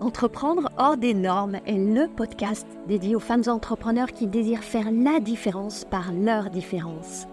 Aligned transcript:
Entreprendre 0.00 0.70
hors 0.78 0.96
des 0.96 1.12
normes 1.12 1.58
est 1.66 1.72
le 1.72 2.06
podcast 2.06 2.68
dédié 2.86 3.16
aux 3.16 3.20
femmes 3.20 3.42
entrepreneurs 3.48 4.12
qui 4.12 4.28
désirent 4.28 4.62
faire 4.62 4.92
la 4.92 5.18
différence 5.18 5.84
par 5.84 6.12
leur 6.12 6.50
différence. 6.50 7.26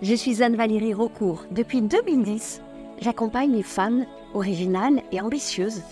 Je 0.00 0.14
suis 0.14 0.40
Anne-Valérie 0.40 0.94
Raucourt. 0.94 1.46
Depuis 1.50 1.82
2010, 1.82 2.62
j'accompagne 3.00 3.52
les 3.52 3.64
femmes 3.64 4.06
originales 4.34 5.02
et 5.10 5.20
ambitieuses 5.20 5.82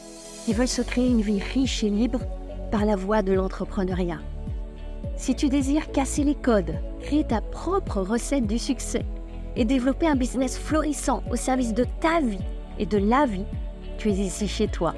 qui 0.45 0.53
veulent 0.53 0.69
se 0.69 0.82
créer 0.82 1.09
une 1.09 1.21
vie 1.21 1.41
riche 1.41 1.82
et 1.82 1.91
libre 1.91 2.21
par 2.71 2.85
la 2.85 2.95
voie 2.95 3.23
de 3.23 3.33
l'entrepreneuriat. 3.33 4.21
Si 5.17 5.35
tu 5.35 5.49
désires 5.49 5.91
casser 5.91 6.23
les 6.23 6.37
codes, 6.37 6.77
créer 7.01 7.27
ta 7.27 7.41
propre 7.41 8.03
recette 8.03 8.46
du 8.46 8.61
succès 8.61 9.05
et 9.57 9.65
développer 9.65 10.07
un 10.07 10.15
business 10.15 10.57
florissant 10.57 11.25
au 11.29 11.35
service 11.35 11.75
de 11.75 11.87
ta 12.01 12.21
vie 12.21 12.39
et 12.79 12.87
de 12.87 12.99
la 12.99 13.27
vie, 13.27 13.46
tu 13.99 14.11
es 14.11 14.12
ici 14.12 14.46
chez 14.46 14.69
toi. 14.69 14.95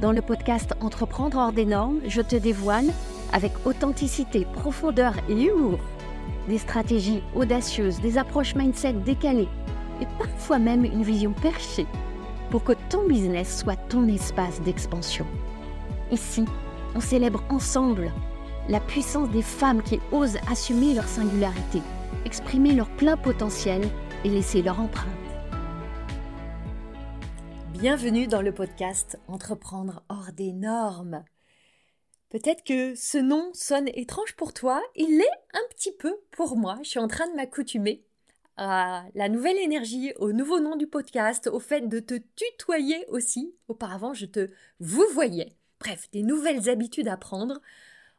Dans 0.00 0.12
le 0.12 0.22
podcast 0.22 0.74
Entreprendre 0.80 1.38
hors 1.38 1.52
des 1.52 1.64
normes, 1.64 2.00
je 2.06 2.20
te 2.20 2.36
dévoile, 2.36 2.86
avec 3.32 3.52
authenticité, 3.64 4.44
profondeur 4.52 5.14
et 5.28 5.44
humour, 5.44 5.78
des 6.48 6.58
stratégies 6.58 7.22
audacieuses, 7.34 8.00
des 8.00 8.18
approches 8.18 8.54
mindset 8.54 8.94
décalées 8.94 9.48
et 10.00 10.06
parfois 10.18 10.58
même 10.58 10.84
une 10.84 11.04
vision 11.04 11.32
perchée 11.32 11.86
pour 12.50 12.64
que 12.64 12.72
ton 12.90 13.06
business 13.06 13.60
soit 13.60 13.76
ton 13.88 14.08
espace 14.08 14.60
d'expansion. 14.62 15.26
Ici, 16.10 16.44
on 16.94 17.00
célèbre 17.00 17.42
ensemble 17.48 18.12
la 18.68 18.80
puissance 18.80 19.30
des 19.30 19.42
femmes 19.42 19.82
qui 19.82 20.00
osent 20.12 20.38
assumer 20.50 20.94
leur 20.94 21.06
singularité, 21.06 21.82
exprimer 22.24 22.72
leur 22.72 22.88
plein 22.88 23.16
potentiel 23.16 23.82
et 24.24 24.28
laisser 24.28 24.60
leur 24.60 24.80
empreinte. 24.80 25.23
Bienvenue 27.84 28.26
dans 28.26 28.40
le 28.40 28.54
podcast 28.54 29.18
Entreprendre 29.28 30.02
hors 30.08 30.32
des 30.32 30.54
normes. 30.54 31.22
Peut-être 32.30 32.64
que 32.64 32.94
ce 32.94 33.18
nom 33.18 33.50
sonne 33.52 33.88
étrange 33.88 34.34
pour 34.36 34.54
toi, 34.54 34.82
il 34.96 35.18
l'est 35.18 35.42
un 35.52 35.60
petit 35.68 35.92
peu 35.92 36.16
pour 36.30 36.56
moi. 36.56 36.78
Je 36.82 36.88
suis 36.88 36.98
en 36.98 37.08
train 37.08 37.28
de 37.28 37.36
m'accoutumer 37.36 38.02
à 38.56 39.04
la 39.14 39.28
nouvelle 39.28 39.58
énergie, 39.58 40.14
au 40.16 40.32
nouveau 40.32 40.60
nom 40.60 40.76
du 40.76 40.86
podcast, 40.86 41.46
au 41.46 41.60
fait 41.60 41.86
de 41.86 42.00
te 42.00 42.14
tutoyer 42.36 43.04
aussi. 43.08 43.54
Auparavant, 43.68 44.14
je 44.14 44.24
te 44.24 44.48
vous 44.80 45.04
voyais. 45.12 45.54
Bref, 45.78 46.08
des 46.10 46.22
nouvelles 46.22 46.70
habitudes 46.70 47.08
à 47.08 47.18
prendre. 47.18 47.60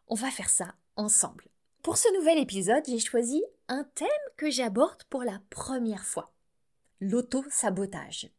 On 0.07 0.13
va 0.13 0.29
faire 0.29 0.50
ça 0.50 0.75
ensemble. 0.95 1.45
Pour 1.81 1.97
ce 1.97 2.16
nouvel 2.16 2.38
épisode, 2.38 2.83
j'ai 2.85 3.00
choisi 3.00 3.44
un 3.67 3.83
thème 3.95 4.07
que 4.38 4.52
j'aborde 4.52 5.05
pour 5.09 5.23
la 5.23 5.41
première 5.50 6.05
fois. 6.05 6.35
L'auto-sabotage. 7.02 8.29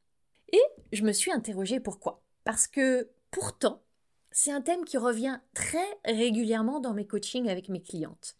Je 0.92 1.02
me 1.02 1.12
suis 1.12 1.32
interrogée 1.32 1.80
pourquoi. 1.80 2.22
Parce 2.44 2.66
que 2.66 3.10
pourtant, 3.30 3.82
c'est 4.30 4.52
un 4.52 4.60
thème 4.60 4.84
qui 4.84 4.98
revient 4.98 5.40
très 5.54 5.86
régulièrement 6.04 6.80
dans 6.80 6.94
mes 6.94 7.06
coachings 7.06 7.48
avec 7.48 7.68
mes 7.68 7.82
clientes. 7.82 8.36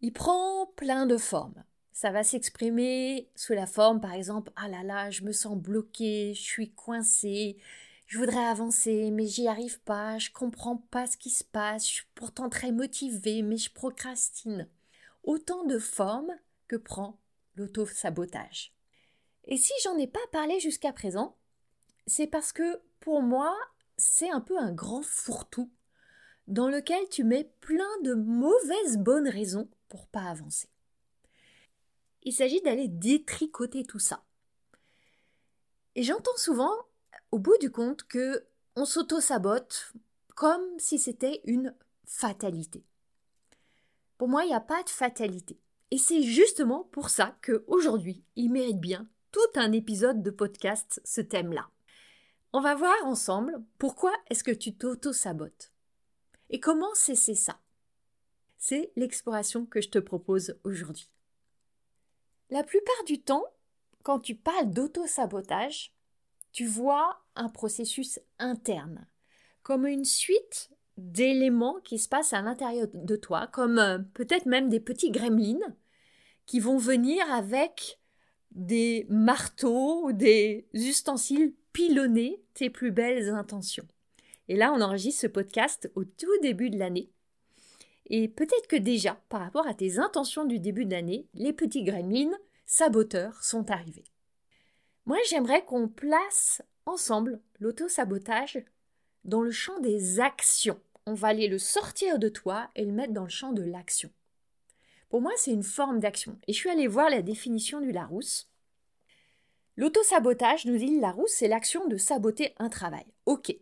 Il 0.00 0.12
prend 0.12 0.66
plein 0.76 1.06
de 1.06 1.16
formes. 1.16 1.64
Ça 1.92 2.12
va 2.12 2.22
s'exprimer 2.22 3.28
sous 3.34 3.54
la 3.54 3.66
forme, 3.66 4.00
par 4.00 4.12
exemple, 4.12 4.52
ah 4.54 4.68
là 4.68 4.84
là, 4.84 5.10
je 5.10 5.24
me 5.24 5.32
sens 5.32 5.56
bloquée, 5.56 6.32
je 6.34 6.42
suis 6.42 6.70
coincée, 6.70 7.58
je 8.06 8.18
voudrais 8.18 8.46
avancer, 8.46 9.10
mais 9.10 9.26
j'y 9.26 9.48
arrive 9.48 9.80
pas, 9.80 10.18
je 10.18 10.30
comprends 10.30 10.76
pas 10.76 11.08
ce 11.08 11.16
qui 11.16 11.30
se 11.30 11.42
passe, 11.42 11.88
je 11.88 11.94
suis 11.94 12.06
pourtant 12.14 12.48
très 12.48 12.70
motivée, 12.70 13.42
mais 13.42 13.56
je 13.56 13.72
procrastine. 13.72 14.68
Autant 15.24 15.64
de 15.64 15.78
formes 15.78 16.32
que 16.68 16.76
prend 16.76 17.18
l'auto-sabotage. 17.56 18.72
Et 19.48 19.56
si 19.56 19.72
j'en 19.82 19.96
ai 19.96 20.06
pas 20.06 20.26
parlé 20.30 20.60
jusqu'à 20.60 20.92
présent, 20.92 21.36
c'est 22.06 22.26
parce 22.26 22.52
que 22.52 22.80
pour 23.00 23.22
moi, 23.22 23.56
c'est 23.96 24.30
un 24.30 24.42
peu 24.42 24.58
un 24.58 24.72
grand 24.72 25.02
fourre-tout 25.02 25.70
dans 26.46 26.68
lequel 26.68 27.08
tu 27.08 27.24
mets 27.24 27.50
plein 27.60 28.00
de 28.02 28.14
mauvaises 28.14 28.98
bonnes 28.98 29.28
raisons 29.28 29.68
pour 29.88 30.06
pas 30.06 30.24
avancer. 30.24 30.68
Il 32.22 32.32
s'agit 32.32 32.60
d'aller 32.60 32.88
détricoter 32.88 33.84
tout 33.84 33.98
ça. 33.98 34.22
Et 35.94 36.02
j'entends 36.02 36.36
souvent, 36.36 36.72
au 37.30 37.38
bout 37.38 37.56
du 37.58 37.70
compte, 37.70 38.02
que 38.04 38.46
on 38.76 38.84
s'auto-sabote 38.84 39.94
comme 40.34 40.78
si 40.78 40.98
c'était 40.98 41.40
une 41.44 41.74
fatalité. 42.04 42.84
Pour 44.18 44.28
moi, 44.28 44.44
il 44.44 44.48
n'y 44.48 44.54
a 44.54 44.60
pas 44.60 44.82
de 44.82 44.90
fatalité. 44.90 45.58
Et 45.90 45.96
c'est 45.96 46.22
justement 46.22 46.84
pour 46.84 47.08
ça 47.08 47.36
que 47.40 47.64
aujourd'hui, 47.66 48.22
il 48.36 48.52
mérite 48.52 48.78
bien 48.78 49.08
tout 49.30 49.40
un 49.56 49.72
épisode 49.72 50.22
de 50.22 50.30
podcast 50.30 51.00
ce 51.04 51.20
thème-là. 51.20 51.68
On 52.52 52.60
va 52.60 52.74
voir 52.74 52.96
ensemble 53.04 53.62
pourquoi 53.78 54.12
est-ce 54.30 54.44
que 54.44 54.50
tu 54.50 54.74
t'auto-sabotes 54.74 55.72
et 56.50 56.60
comment 56.60 56.94
cesser 56.94 57.34
ça. 57.34 57.60
C'est 58.56 58.90
l'exploration 58.96 59.66
que 59.66 59.80
je 59.80 59.90
te 59.90 59.98
propose 59.98 60.58
aujourd'hui. 60.64 61.10
La 62.50 62.64
plupart 62.64 63.04
du 63.06 63.20
temps, 63.20 63.44
quand 64.02 64.20
tu 64.20 64.34
parles 64.34 64.70
d'auto-sabotage, 64.70 65.92
tu 66.52 66.64
vois 66.64 67.20
un 67.36 67.50
processus 67.50 68.18
interne, 68.38 69.06
comme 69.62 69.86
une 69.86 70.06
suite 70.06 70.70
d'éléments 70.96 71.80
qui 71.84 71.98
se 71.98 72.08
passent 72.08 72.32
à 72.32 72.40
l'intérieur 72.40 72.88
de 72.92 73.16
toi, 73.16 73.46
comme 73.46 73.78
euh, 73.78 73.98
peut-être 74.14 74.46
même 74.46 74.68
des 74.70 74.80
petits 74.80 75.10
gremlins 75.10 75.76
qui 76.46 76.60
vont 76.60 76.78
venir 76.78 77.30
avec 77.30 77.97
des 78.58 79.06
marteaux 79.08 80.12
des 80.12 80.66
ustensiles 80.74 81.54
pilonner 81.72 82.42
tes 82.54 82.70
plus 82.70 82.90
belles 82.90 83.30
intentions. 83.30 83.86
Et 84.48 84.56
là, 84.56 84.72
on 84.72 84.80
enregistre 84.80 85.22
ce 85.22 85.26
podcast 85.28 85.90
au 85.94 86.04
tout 86.04 86.38
début 86.42 86.68
de 86.68 86.78
l'année. 86.78 87.10
Et 88.06 88.26
peut-être 88.26 88.66
que 88.66 88.76
déjà, 88.76 89.20
par 89.28 89.40
rapport 89.40 89.66
à 89.66 89.74
tes 89.74 89.98
intentions 89.98 90.44
du 90.44 90.58
début 90.58 90.86
de 90.86 90.90
l'année, 90.90 91.28
les 91.34 91.52
petits 91.52 91.84
gremlins 91.84 92.36
saboteurs 92.66 93.44
sont 93.44 93.70
arrivés. 93.70 94.04
Moi, 95.06 95.18
j'aimerais 95.28 95.64
qu'on 95.64 95.88
place 95.88 96.60
ensemble 96.84 97.40
l'auto-sabotage 97.60 98.64
dans 99.24 99.42
le 99.42 99.52
champ 99.52 99.78
des 99.78 100.18
actions. 100.20 100.80
On 101.06 101.14
va 101.14 101.28
aller 101.28 101.48
le 101.48 101.58
sortir 101.58 102.18
de 102.18 102.28
toi 102.28 102.70
et 102.74 102.84
le 102.84 102.92
mettre 102.92 103.12
dans 103.12 103.24
le 103.24 103.28
champ 103.28 103.52
de 103.52 103.62
l'action. 103.62 104.10
Pour 105.08 105.20
moi, 105.20 105.32
c'est 105.36 105.52
une 105.52 105.62
forme 105.62 106.00
d'action. 106.00 106.38
Et 106.46 106.52
je 106.52 106.58
suis 106.58 106.68
allée 106.68 106.86
voir 106.86 107.08
la 107.08 107.22
définition 107.22 107.80
du 107.80 107.92
Larousse. 107.92 108.47
L'autosabotage, 109.78 110.66
nous 110.66 110.76
dit 110.76 110.98
Larousse, 110.98 111.30
c'est 111.30 111.46
l'action 111.46 111.86
de 111.86 111.96
saboter 111.96 112.52
un 112.58 112.68
travail. 112.68 113.06
Ok. 113.26 113.56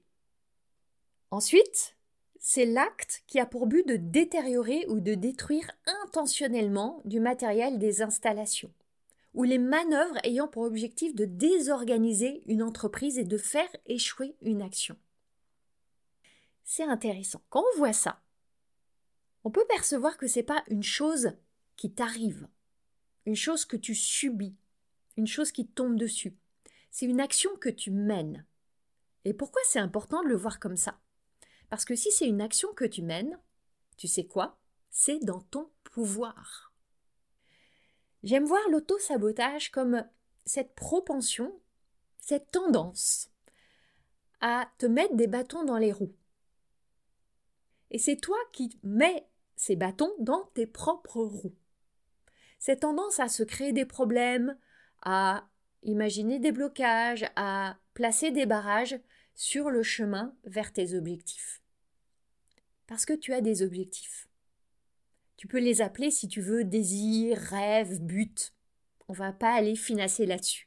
Ensuite, 1.31 1.95
c'est 2.41 2.65
l'acte 2.65 3.23
qui 3.27 3.39
a 3.39 3.45
pour 3.45 3.67
but 3.67 3.87
de 3.87 3.97
détériorer 3.97 4.87
ou 4.89 5.01
de 5.01 5.13
détruire 5.13 5.71
intentionnellement 6.05 7.03
du 7.05 7.21
matériel 7.21 7.79
des 7.79 8.01
installations, 8.01 8.73
ou 9.35 9.43
les 9.43 9.59
manœuvres 9.59 10.17
ayant 10.25 10.49
pour 10.49 10.63
objectif 10.63 11.15
de 11.15 11.27
désorganiser 11.27 12.43
une 12.47 12.63
entreprise 12.63 13.19
et 13.19 13.25
de 13.25 13.37
faire 13.37 13.69
échouer 13.85 14.37
une 14.41 14.63
action. 14.63 14.97
C'est 16.65 16.85
intéressant. 16.85 17.43
Quand 17.51 17.63
on 17.75 17.79
voit 17.79 17.93
ça, 17.93 18.23
on 19.45 19.51
peut 19.51 19.67
percevoir 19.69 20.17
que 20.17 20.29
ce 20.29 20.39
n'est 20.39 20.47
pas 20.47 20.65
une 20.69 20.83
chose 20.83 21.33
qui 21.77 21.93
t'arrive, 21.93 22.49
une 23.27 23.37
chose 23.37 23.67
que 23.67 23.77
tu 23.77 23.95
subis, 23.95 24.57
une 25.17 25.27
chose 25.27 25.53
qui 25.53 25.67
tombe 25.67 25.97
dessus. 25.97 26.37
C'est 26.91 27.07
une 27.07 27.21
action 27.21 27.55
que 27.57 27.69
tu 27.69 27.91
mènes. 27.91 28.47
Et 29.25 29.35
pourquoi 29.35 29.61
c'est 29.65 29.79
important 29.79 30.23
de 30.23 30.29
le 30.29 30.37
voir 30.37 30.61
comme 30.61 30.77
ça? 30.77 30.99
Parce 31.69 31.85
que 31.85 31.97
si 31.97 32.13
c'est 32.13 32.29
une 32.29 32.41
action 32.41 32.73
que 32.75 32.85
tu 32.85 33.03
mènes, 33.03 33.39
tu 33.97 34.07
sais 34.07 34.27
quoi? 34.27 34.59
C'est 34.91 35.19
dans 35.19 35.41
ton 35.41 35.71
pouvoir. 35.85 36.73
J'aime 38.23 38.45
voir 38.45 38.63
l'auto-sabotage 38.71 39.71
comme 39.71 40.05
cette 40.45 40.75
propension, 40.75 41.61
cette 42.19 42.51
tendance 42.51 43.31
à 44.41 44.71
te 44.79 44.87
mettre 44.87 45.17
des 45.17 45.27
bâtons 45.27 45.65
dans 45.65 45.79
les 45.79 45.93
roues. 45.93 46.15
Et 47.91 47.99
c'est 47.99 48.17
toi 48.17 48.39
qui 48.53 48.79
mets 48.83 49.29
ces 49.57 49.77
bâtons 49.77 50.13
dans 50.19 50.45
tes 50.55 50.67
propres 50.67 51.23
roues. 51.23 51.57
Cette 52.59 52.81
tendance 52.81 53.21
à 53.21 53.29
se 53.29 53.43
créer 53.43 53.73
des 53.73 53.85
problèmes, 53.85 54.57
à 55.03 55.49
imaginer 55.83 56.39
des 56.39 56.53
blocages, 56.53 57.27
à 57.37 57.79
placer 57.95 58.31
des 58.31 58.47
barrages 58.47 58.99
sur 59.35 59.71
le 59.71 59.83
chemin 59.83 60.35
vers 60.45 60.73
tes 60.73 60.95
objectifs. 60.95 61.63
Parce 62.87 63.05
que 63.05 63.13
tu 63.13 63.33
as 63.33 63.41
des 63.41 63.63
objectifs. 63.63 64.29
Tu 65.37 65.47
peux 65.47 65.59
les 65.59 65.83
appeler 65.83 66.11
si 66.11 66.29
tu 66.29 66.41
veux 66.41 66.65
désir, 66.65 67.39
rêve, 67.39 68.01
but. 68.01 68.53
On 69.09 69.13
va 69.13 69.33
pas 69.33 69.53
aller 69.53 69.77
finasser 69.77 70.27
là-dessus. 70.27 70.67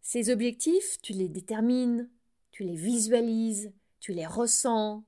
Ces 0.00 0.30
objectifs, 0.30 1.00
tu 1.02 1.12
les 1.12 1.28
détermines, 1.28 2.08
tu 2.52 2.62
les 2.62 2.76
visualises, 2.76 3.72
tu 3.98 4.12
les 4.12 4.26
ressens, 4.26 5.04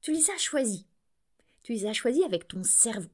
tu 0.00 0.12
les 0.12 0.28
as 0.30 0.38
choisis. 0.38 0.84
Tu 1.62 1.72
les 1.72 1.86
as 1.86 1.92
choisis 1.92 2.24
avec 2.24 2.48
ton 2.48 2.64
cerveau. 2.64 3.08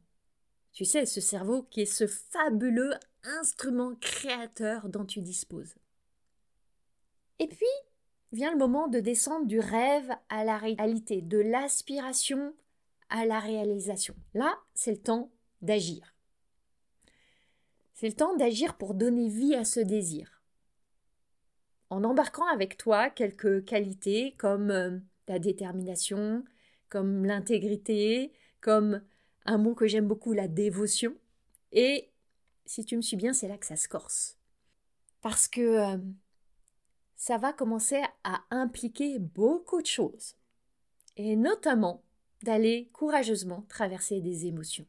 Tu 0.72 0.84
sais, 0.84 1.06
ce 1.06 1.20
cerveau 1.20 1.62
qui 1.64 1.82
est 1.82 1.86
ce 1.86 2.06
fabuleux 2.06 2.94
instrument 3.40 3.94
créateur 3.96 4.88
dont 4.88 5.04
tu 5.04 5.20
disposes. 5.20 5.74
Et 7.38 7.48
puis, 7.48 7.66
vient 8.32 8.52
le 8.52 8.58
moment 8.58 8.88
de 8.88 9.00
descendre 9.00 9.46
du 9.46 9.58
rêve 9.58 10.10
à 10.28 10.44
la 10.44 10.58
réalité, 10.58 11.20
de 11.20 11.38
l'aspiration 11.38 12.54
à 13.08 13.26
la 13.26 13.40
réalisation. 13.40 14.14
Là, 14.34 14.58
c'est 14.74 14.92
le 14.92 15.02
temps 15.02 15.30
d'agir. 15.62 16.14
C'est 17.94 18.08
le 18.08 18.14
temps 18.14 18.36
d'agir 18.36 18.76
pour 18.78 18.94
donner 18.94 19.28
vie 19.28 19.54
à 19.54 19.64
ce 19.64 19.80
désir. 19.80 20.42
En 21.90 22.04
embarquant 22.04 22.46
avec 22.46 22.76
toi 22.76 23.10
quelques 23.10 23.64
qualités 23.64 24.34
comme 24.38 24.70
euh, 24.70 24.98
la 25.26 25.38
détermination, 25.38 26.44
comme 26.88 27.24
l'intégrité, 27.24 28.32
comme 28.60 29.02
un 29.50 29.58
mot 29.58 29.74
que 29.74 29.86
j'aime 29.86 30.06
beaucoup, 30.06 30.32
la 30.32 30.48
dévotion. 30.48 31.16
Et 31.72 32.10
si 32.66 32.84
tu 32.84 32.96
me 32.96 33.02
suis 33.02 33.16
bien, 33.16 33.32
c'est 33.32 33.48
là 33.48 33.58
que 33.58 33.66
ça 33.66 33.76
se 33.76 33.88
corse. 33.88 34.38
Parce 35.22 35.48
que 35.48 35.60
euh, 35.60 35.98
ça 37.16 37.36
va 37.36 37.52
commencer 37.52 38.00
à 38.22 38.44
impliquer 38.50 39.18
beaucoup 39.18 39.82
de 39.82 39.86
choses. 39.86 40.36
Et 41.16 41.34
notamment 41.34 42.02
d'aller 42.42 42.88
courageusement 42.92 43.62
traverser 43.68 44.20
des 44.20 44.46
émotions. 44.46 44.86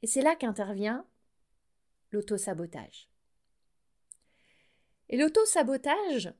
Et 0.00 0.06
c'est 0.06 0.22
là 0.22 0.34
qu'intervient 0.34 1.06
l'auto-sabotage. 2.10 3.08
Et 5.10 5.18
l'auto-sabotage, 5.18 6.32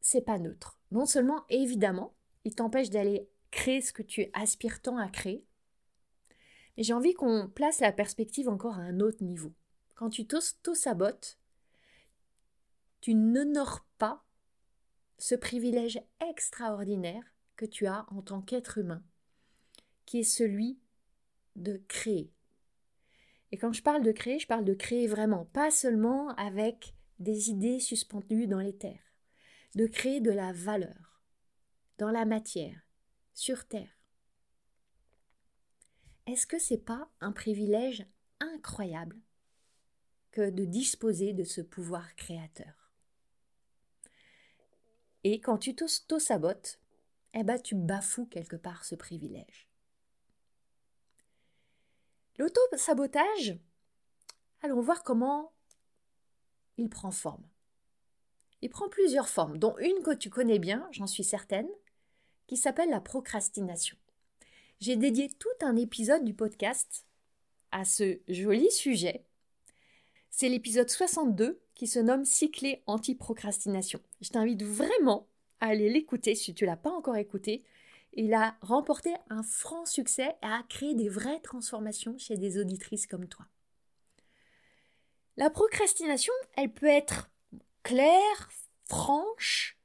c'est 0.00 0.22
pas 0.22 0.38
neutre. 0.38 0.80
Non 0.92 1.06
seulement, 1.06 1.44
évidemment, 1.50 2.14
il 2.44 2.54
t'empêche 2.54 2.88
d'aller 2.88 3.28
créer 3.50 3.80
ce 3.80 3.92
que 3.92 4.02
tu 4.02 4.26
aspires 4.32 4.82
tant 4.82 4.96
à 4.98 5.08
créer, 5.08 5.44
mais 6.76 6.84
j'ai 6.84 6.92
envie 6.92 7.14
qu'on 7.14 7.48
place 7.48 7.80
la 7.80 7.92
perspective 7.92 8.48
encore 8.48 8.78
à 8.78 8.82
un 8.82 9.00
autre 9.00 9.24
niveau. 9.24 9.52
Quand 9.96 10.10
tu 10.10 10.26
t'auto-sabotes, 10.26 11.38
tu 13.00 13.14
n'honores 13.14 13.84
pas 13.98 14.24
ce 15.18 15.34
privilège 15.34 16.00
extraordinaire 16.20 17.24
que 17.56 17.66
tu 17.66 17.86
as 17.86 18.06
en 18.12 18.22
tant 18.22 18.40
qu'être 18.40 18.78
humain, 18.78 19.02
qui 20.06 20.20
est 20.20 20.22
celui 20.22 20.78
de 21.56 21.82
créer. 21.88 22.32
Et 23.50 23.56
quand 23.58 23.72
je 23.72 23.82
parle 23.82 24.04
de 24.04 24.12
créer, 24.12 24.38
je 24.38 24.46
parle 24.46 24.64
de 24.64 24.74
créer 24.74 25.08
vraiment, 25.08 25.46
pas 25.46 25.70
seulement 25.70 26.28
avec 26.36 26.94
des 27.18 27.50
idées 27.50 27.80
suspendues 27.80 28.46
dans 28.46 28.60
les 28.60 28.76
terres, 28.76 29.12
de 29.74 29.86
créer 29.86 30.20
de 30.20 30.30
la 30.30 30.52
valeur 30.52 31.24
dans 31.98 32.10
la 32.10 32.24
matière, 32.24 32.87
sur 33.38 33.68
terre. 33.68 33.96
Est-ce 36.26 36.44
que 36.44 36.58
c'est 36.58 36.84
pas 36.84 37.08
un 37.20 37.30
privilège 37.30 38.04
incroyable 38.40 39.16
que 40.32 40.50
de 40.50 40.64
disposer 40.64 41.34
de 41.34 41.44
ce 41.44 41.60
pouvoir 41.60 42.16
créateur? 42.16 42.92
Et 45.22 45.40
quand 45.40 45.56
tu 45.56 45.76
t'auto-sabotes, 45.76 46.80
eh 47.32 47.44
ben 47.44 47.60
tu 47.60 47.76
bafoues 47.76 48.26
quelque 48.26 48.56
part 48.56 48.84
ce 48.84 48.96
privilège. 48.96 49.68
L'auto-sabotage, 52.38 53.56
allons 54.62 54.80
voir 54.80 55.04
comment 55.04 55.52
il 56.76 56.90
prend 56.90 57.12
forme. 57.12 57.48
Il 58.62 58.70
prend 58.70 58.88
plusieurs 58.88 59.28
formes, 59.28 59.58
dont 59.58 59.78
une 59.78 60.02
que 60.02 60.14
tu 60.14 60.28
connais 60.28 60.58
bien, 60.58 60.88
j'en 60.90 61.06
suis 61.06 61.24
certaine, 61.24 61.68
qui 62.48 62.56
s'appelle 62.56 62.90
la 62.90 63.00
procrastination. 63.00 63.96
J'ai 64.80 64.96
dédié 64.96 65.28
tout 65.28 65.48
un 65.60 65.76
épisode 65.76 66.24
du 66.24 66.34
podcast 66.34 67.06
à 67.70 67.84
ce 67.84 68.18
joli 68.26 68.70
sujet. 68.72 69.24
C'est 70.30 70.48
l'épisode 70.48 70.90
62 70.90 71.60
qui 71.76 71.86
se 71.86 72.00
nomme 72.00 72.24
Cyclé 72.24 72.82
anti-procrastination. 72.86 74.00
Je 74.20 74.30
t'invite 74.30 74.64
vraiment 74.64 75.28
à 75.60 75.66
aller 75.68 75.88
l'écouter 75.88 76.34
si 76.34 76.54
tu 76.54 76.66
l'as 76.66 76.76
pas 76.76 76.90
encore 76.90 77.16
écouté 77.16 77.62
il 78.12 78.34
a 78.34 78.56
remporté 78.62 79.14
un 79.30 79.42
franc 79.42 79.84
succès 79.86 80.36
et 80.42 80.46
a 80.46 80.62
créé 80.68 80.94
des 80.94 81.08
vraies 81.08 81.40
transformations 81.40 82.16
chez 82.18 82.36
des 82.36 82.58
auditrices 82.58 83.06
comme 83.06 83.28
toi. 83.28 83.46
La 85.36 85.50
procrastination, 85.50 86.32
elle 86.56 86.72
peut 86.72 86.86
être 86.86 87.30
claire, 87.84 88.50
franche, 88.86 89.77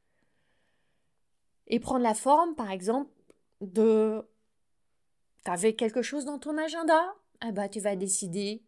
et 1.67 1.79
prendre 1.79 2.03
la 2.03 2.13
forme, 2.13 2.55
par 2.55 2.71
exemple, 2.71 3.11
de 3.61 4.23
Tu 5.45 5.51
avais 5.51 5.73
quelque 5.73 6.01
chose 6.01 6.25
dans 6.25 6.39
ton 6.39 6.57
agenda, 6.57 7.15
eh 7.45 7.51
ben, 7.51 7.67
tu 7.67 7.79
vas 7.79 7.95
décider 7.95 8.61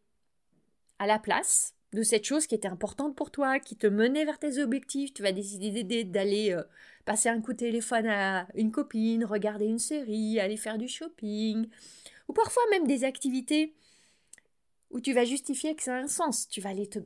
à 1.00 1.08
la 1.08 1.20
place 1.20 1.74
de 1.94 2.04
cette 2.04 2.26
chose 2.26 2.46
qui 2.46 2.56
était 2.56 2.68
importante 2.68 3.16
pour 3.16 3.32
toi, 3.32 3.60
qui 3.60 3.76
te 3.76 3.88
menait 3.88 4.26
vers 4.26 4.40
tes 4.40 4.62
objectifs, 4.62 5.14
tu 5.14 5.24
vas 5.24 5.32
décider 5.32 6.04
d'aller 6.04 6.52
euh, 6.52 6.64
passer 7.06 7.30
un 7.30 7.42
coup 7.42 7.54
de 7.54 7.58
téléphone 7.58 8.08
à 8.08 8.48
une 8.56 8.72
copine, 8.72 9.24
regarder 9.24 9.66
une 9.66 9.80
série, 9.80 10.40
aller 10.40 10.58
faire 10.58 10.78
du 10.78 10.88
shopping, 10.88 11.68
ou 12.28 12.34
parfois 12.34 12.64
même 12.72 12.88
des 12.88 13.04
activités 13.04 13.74
où 14.92 15.00
tu 15.00 15.14
vas 15.14 15.26
justifier 15.26 15.76
que 15.76 15.84
ça 15.84 15.96
a 15.96 16.00
un 16.00 16.08
sens. 16.08 16.48
Tu 16.48 16.62
vas 16.62 16.70
aller 16.70 16.88
te 16.88 17.00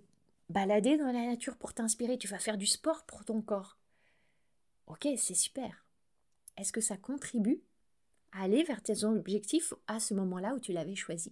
balader 0.50 0.98
dans 0.98 1.12
la 1.12 1.26
nature 1.26 1.58
pour 1.58 1.74
t'inspirer, 1.74 2.18
tu 2.18 2.28
vas 2.28 2.40
faire 2.40 2.58
du 2.58 2.66
sport 2.66 3.04
pour 3.06 3.26
ton 3.26 3.42
corps. 3.42 3.79
Ok, 4.90 5.08
c'est 5.18 5.36
super. 5.36 5.86
Est-ce 6.58 6.74
que 6.74 6.82
ça 6.82 6.98
contribue 6.98 7.62
à 8.32 8.44
aller 8.44 8.64
vers 8.64 8.82
tes 8.82 9.04
objectifs 9.04 9.74
à 9.88 10.00
ce 10.00 10.16
moment-là 10.16 10.56
où 10.56 10.60
tu 10.60 10.74
l'avais 10.74 10.96
choisi? 10.96 11.32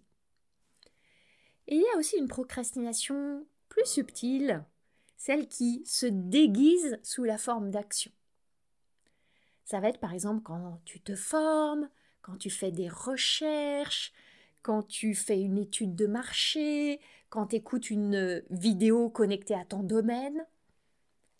Et 1.67 1.75
il 1.75 1.81
y 1.81 1.95
a 1.95 1.97
aussi 1.97 2.17
une 2.17 2.27
procrastination 2.27 3.45
plus 3.67 3.85
subtile, 3.85 4.63
celle 5.17 5.47
qui 5.47 5.83
se 5.85 6.05
déguise 6.05 6.99
sous 7.03 7.23
la 7.23 7.37
forme 7.37 7.71
d'action. 7.71 8.11
Ça 9.65 9.79
va 9.79 9.89
être 9.89 9.99
par 9.99 10.13
exemple 10.13 10.43
quand 10.43 10.79
tu 10.85 11.01
te 11.01 11.15
formes, 11.15 11.89
quand 12.21 12.37
tu 12.37 12.49
fais 12.49 12.71
des 12.71 12.87
recherches, 12.87 14.13
quand 14.61 14.83
tu 14.83 15.13
fais 15.15 15.41
une 15.41 15.57
étude 15.57 15.95
de 15.95 16.07
marché, 16.07 17.01
quand 17.29 17.47
tu 17.47 17.57
écoutes 17.57 17.89
une 17.89 18.43
vidéo 18.49 19.09
connectée 19.09 19.55
à 19.55 19.65
ton 19.65 19.83
domaine. 19.83 20.45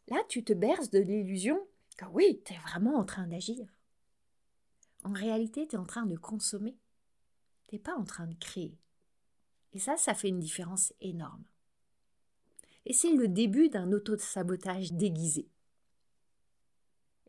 Là, 0.10 0.18
tu 0.30 0.44
te 0.44 0.54
berces 0.54 0.90
de 0.90 1.00
l'illusion 1.00 1.66
que 1.98 2.06
oui, 2.06 2.42
tu 2.46 2.54
es 2.54 2.58
vraiment 2.60 2.96
en 2.96 3.06
train 3.06 3.28
d'agir. 3.28 3.68
En 5.04 5.14
réalité, 5.14 5.68
tu 5.68 5.76
es 5.76 5.80
en 5.80 5.86
train 5.86 6.06
de 6.06 6.16
consommer. 6.16 6.78
Tu 7.68 7.76
n'es 7.76 7.80
pas 7.80 7.96
en 7.96 8.06
train 8.06 8.28
de 8.28 8.36
créer. 8.36 8.78
Et 9.74 9.80
ça, 9.80 9.98
ça 9.98 10.14
fait 10.14 10.30
une 10.30 10.40
différence 10.40 10.94
énorme. 11.02 11.44
Et 12.86 12.94
c'est 12.94 13.12
le 13.12 13.28
début 13.28 13.70
d'un 13.70 13.92
auto-sabotage 13.92 14.94
déguisé. 14.94 15.50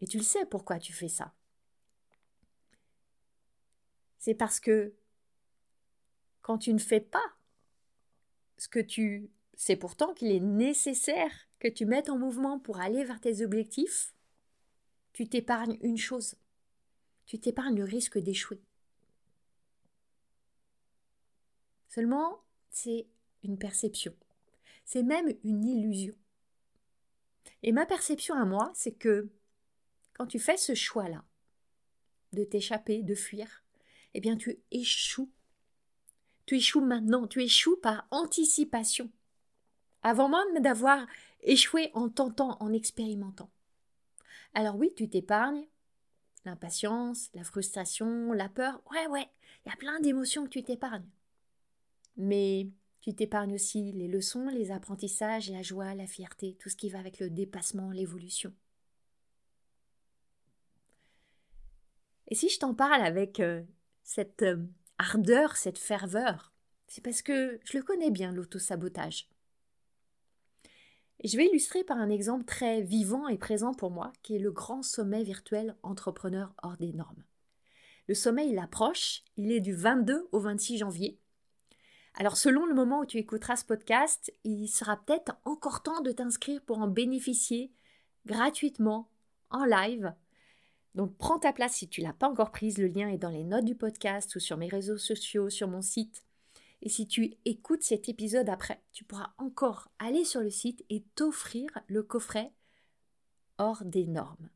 Et 0.00 0.06
tu 0.06 0.18
le 0.18 0.22
sais 0.22 0.46
pourquoi 0.46 0.78
tu 0.78 0.92
fais 0.92 1.08
ça. 1.08 1.34
C'est 4.18 4.34
parce 4.34 4.60
que 4.60 4.94
quand 6.42 6.58
tu 6.58 6.72
ne 6.72 6.78
fais 6.78 7.00
pas 7.00 7.24
ce 8.56 8.68
que 8.68 8.78
tu 8.80 9.30
sais 9.54 9.76
pourtant 9.76 10.14
qu'il 10.14 10.30
est 10.30 10.40
nécessaire 10.40 11.32
que 11.58 11.68
tu 11.68 11.86
mettes 11.86 12.08
en 12.08 12.18
mouvement 12.18 12.58
pour 12.58 12.78
aller 12.78 13.04
vers 13.04 13.20
tes 13.20 13.42
objectifs, 13.44 14.14
tu 15.18 15.28
t'épargnes 15.28 15.78
une 15.80 15.98
chose. 15.98 16.36
Tu 17.26 17.40
t'épargnes 17.40 17.78
le 17.78 17.82
risque 17.82 18.18
d'échouer. 18.18 18.62
Seulement, 21.88 22.44
c'est 22.70 23.08
une 23.42 23.58
perception. 23.58 24.14
C'est 24.84 25.02
même 25.02 25.34
une 25.42 25.64
illusion. 25.64 26.14
Et 27.64 27.72
ma 27.72 27.84
perception 27.84 28.36
à 28.36 28.44
moi, 28.44 28.70
c'est 28.76 28.92
que 28.92 29.28
quand 30.12 30.28
tu 30.28 30.38
fais 30.38 30.56
ce 30.56 30.76
choix-là, 30.76 31.24
de 32.32 32.44
t'échapper, 32.44 33.02
de 33.02 33.16
fuir, 33.16 33.64
eh 34.14 34.20
bien 34.20 34.36
tu 34.36 34.62
échoues. 34.70 35.32
Tu 36.46 36.58
échoues 36.58 36.84
maintenant, 36.84 37.26
tu 37.26 37.42
échoues 37.42 37.78
par 37.78 38.06
anticipation, 38.12 39.10
avant 40.02 40.28
même 40.28 40.62
d'avoir 40.62 41.08
échoué 41.40 41.90
en 41.94 42.08
tentant, 42.08 42.56
en 42.60 42.72
expérimentant. 42.72 43.50
Alors 44.54 44.76
oui, 44.76 44.92
tu 44.96 45.08
t'épargnes 45.08 45.66
l'impatience, 46.44 47.30
la 47.34 47.44
frustration, 47.44 48.32
la 48.32 48.48
peur. 48.48 48.80
Ouais, 48.90 49.06
ouais, 49.08 49.28
il 49.64 49.68
y 49.68 49.72
a 49.72 49.76
plein 49.76 50.00
d'émotions 50.00 50.44
que 50.44 50.50
tu 50.50 50.62
t'épargnes. 50.62 51.08
Mais 52.16 52.68
tu 53.00 53.14
t'épargnes 53.14 53.54
aussi 53.54 53.92
les 53.92 54.08
leçons, 54.08 54.48
les 54.48 54.70
apprentissages, 54.70 55.50
la 55.50 55.62
joie, 55.62 55.94
la 55.94 56.06
fierté, 56.06 56.56
tout 56.58 56.68
ce 56.68 56.76
qui 56.76 56.90
va 56.90 56.98
avec 56.98 57.20
le 57.20 57.30
dépassement, 57.30 57.90
l'évolution. 57.90 58.52
Et 62.28 62.34
si 62.34 62.48
je 62.48 62.58
t'en 62.58 62.74
parle 62.74 63.02
avec 63.02 63.40
euh, 63.40 63.62
cette 64.02 64.42
euh, 64.42 64.66
ardeur, 64.98 65.56
cette 65.56 65.78
ferveur, 65.78 66.52
c'est 66.86 67.02
parce 67.02 67.22
que 67.22 67.58
je 67.64 67.78
le 67.78 67.82
connais 67.82 68.10
bien, 68.10 68.32
l'autosabotage. 68.32 69.28
Je 71.24 71.36
vais 71.36 71.46
illustrer 71.46 71.82
par 71.82 71.98
un 71.98 72.10
exemple 72.10 72.44
très 72.44 72.80
vivant 72.80 73.26
et 73.26 73.38
présent 73.38 73.74
pour 73.74 73.90
moi, 73.90 74.12
qui 74.22 74.36
est 74.36 74.40
le 74.40 74.52
grand 74.52 74.82
sommet 74.82 75.24
virtuel 75.24 75.74
entrepreneur 75.82 76.54
hors 76.62 76.76
des 76.76 76.92
normes. 76.92 77.24
Le 78.06 78.14
sommet, 78.14 78.48
il 78.48 78.58
approche, 78.58 79.24
il 79.36 79.50
est 79.50 79.60
du 79.60 79.74
22 79.74 80.28
au 80.30 80.38
26 80.38 80.78
janvier. 80.78 81.18
Alors 82.14 82.36
selon 82.36 82.66
le 82.66 82.74
moment 82.74 83.00
où 83.00 83.06
tu 83.06 83.18
écouteras 83.18 83.56
ce 83.56 83.64
podcast, 83.64 84.32
il 84.44 84.68
sera 84.68 84.96
peut-être 84.96 85.36
encore 85.44 85.82
temps 85.82 86.00
de 86.00 86.12
t'inscrire 86.12 86.62
pour 86.62 86.78
en 86.78 86.88
bénéficier 86.88 87.72
gratuitement 88.24 89.10
en 89.50 89.64
live. 89.64 90.14
Donc 90.94 91.16
prends 91.16 91.38
ta 91.38 91.52
place 91.52 91.74
si 91.74 91.88
tu 91.88 92.00
l'as 92.00 92.12
pas 92.12 92.28
encore 92.28 92.50
prise, 92.50 92.78
le 92.78 92.88
lien 92.88 93.08
est 93.08 93.18
dans 93.18 93.30
les 93.30 93.44
notes 93.44 93.64
du 93.64 93.74
podcast 93.74 94.34
ou 94.36 94.40
sur 94.40 94.56
mes 94.56 94.68
réseaux 94.68 94.98
sociaux, 94.98 95.50
sur 95.50 95.68
mon 95.68 95.82
site. 95.82 96.24
Et 96.82 96.88
si 96.88 97.06
tu 97.06 97.36
écoutes 97.44 97.82
cet 97.82 98.08
épisode 98.08 98.48
après, 98.48 98.82
tu 98.92 99.04
pourras 99.04 99.32
encore 99.38 99.90
aller 99.98 100.24
sur 100.24 100.40
le 100.40 100.50
site 100.50 100.84
et 100.90 101.02
t'offrir 101.14 101.68
le 101.88 102.02
coffret 102.02 102.52
hors 103.58 103.84
des 103.84 104.06
normes. 104.06 104.48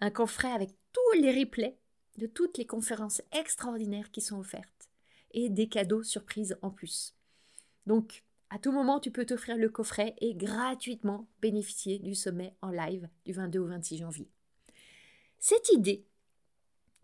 Un 0.00 0.10
coffret 0.10 0.50
avec 0.50 0.70
tous 0.92 1.20
les 1.20 1.38
replays 1.38 1.78
de 2.16 2.26
toutes 2.26 2.58
les 2.58 2.66
conférences 2.66 3.22
extraordinaires 3.32 4.10
qui 4.10 4.20
sont 4.20 4.38
offertes 4.38 4.88
et 5.32 5.48
des 5.50 5.68
cadeaux 5.68 6.02
surprises 6.02 6.56
en 6.62 6.70
plus. 6.70 7.14
Donc, 7.86 8.24
à 8.50 8.58
tout 8.58 8.72
moment, 8.72 8.98
tu 8.98 9.10
peux 9.10 9.26
t'offrir 9.26 9.58
le 9.58 9.68
coffret 9.68 10.14
et 10.18 10.34
gratuitement 10.34 11.28
bénéficier 11.40 11.98
du 11.98 12.14
sommet 12.14 12.54
en 12.62 12.70
live 12.70 13.08
du 13.26 13.32
22 13.32 13.58
au 13.58 13.66
26 13.66 13.98
janvier. 13.98 14.30
Cette 15.38 15.70
idée 15.70 16.06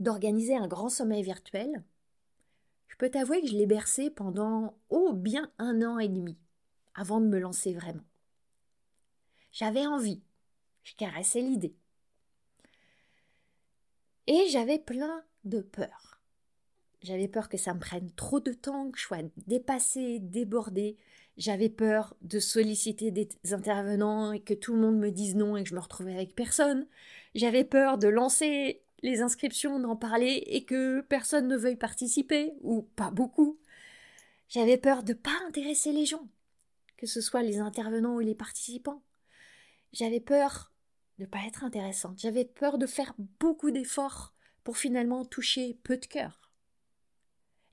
d'organiser 0.01 0.57
un 0.57 0.67
grand 0.67 0.89
sommet 0.89 1.23
virtuel, 1.23 1.85
je 2.95 2.99
peux 2.99 3.11
t'avouer 3.11 3.41
que 3.41 3.49
je 3.49 3.57
l'ai 3.57 3.67
bercé 3.67 4.09
pendant 4.09 4.79
oh 4.89 5.15
bien 5.15 5.51
un 5.59 5.83
an 5.83 5.99
et 5.99 6.07
demi 6.07 6.39
avant 6.95 7.21
de 7.21 7.27
me 7.27 7.41
lancer 7.41 7.75
vraiment. 7.75 8.05
J'avais 9.51 9.85
envie, 9.85 10.23
je 10.85 10.95
caressais 10.95 11.41
l'idée. 11.41 11.75
Et 14.29 14.47
j'avais 14.49 14.79
plein 14.79 15.25
de 15.43 15.61
peur. 15.61 16.21
J'avais 17.03 17.27
peur 17.27 17.49
que 17.49 17.57
ça 17.57 17.75
me 17.75 17.81
prenne 17.81 18.13
trop 18.13 18.39
de 18.39 18.53
temps, 18.53 18.93
que 18.93 18.99
je 18.99 19.07
sois 19.07 19.19
dépassée, 19.49 20.21
débordée. 20.21 20.97
J'avais 21.37 21.71
peur 21.71 22.15
de 22.23 22.39
solliciter 22.39 23.11
des 23.11 23.29
intervenants 23.51 24.31
et 24.31 24.41
que 24.41 24.55
tout 24.55 24.73
le 24.73 24.81
monde 24.81 24.99
me 24.99 25.11
dise 25.11 25.35
non 25.35 25.57
et 25.57 25.65
que 25.65 25.69
je 25.69 25.75
me 25.75 25.81
retrouvais 25.81 26.15
avec 26.15 26.37
personne. 26.37 26.87
J'avais 27.35 27.65
peur 27.65 27.99
de 27.99 28.07
lancer 28.07 28.83
les 29.05 29.21
inscriptions, 29.21 29.79
d'en 29.79 29.97
parler 29.97 30.43
et 30.47 30.65
que 30.65 31.03
personne 31.03 31.47
ne 31.47 31.59
veuille 31.59 31.77
participer, 31.77 32.55
ou 32.63 32.83
pas 32.97 33.11
beaucoup. 33.11 33.59
J'avais 34.49 34.79
peur 34.79 35.03
de 35.03 35.13
pas 35.13 35.39
intéresser 35.47 35.93
les 35.93 36.07
gens, 36.07 36.27
que 36.97 37.07
ce 37.07 37.21
soit 37.21 37.43
les 37.43 37.59
intervenants 37.59 38.17
ou 38.17 38.21
les 38.21 38.35
participants. 38.35 39.03
J'avais 39.93 40.21
peur 40.21 40.73
de 41.19 41.25
ne 41.25 41.29
pas 41.29 41.45
être 41.47 41.65
intéressante. 41.65 42.19
J'avais 42.19 42.47
peur 42.47 42.79
de 42.79 42.87
faire 42.87 43.15
beaucoup 43.41 43.71
d'efforts 43.71 44.33
pour 44.65 44.79
finalement 44.79 45.27
toucher 45.27 45.79
peu 45.83 45.99
de 45.99 46.07
cœur. 46.07 46.51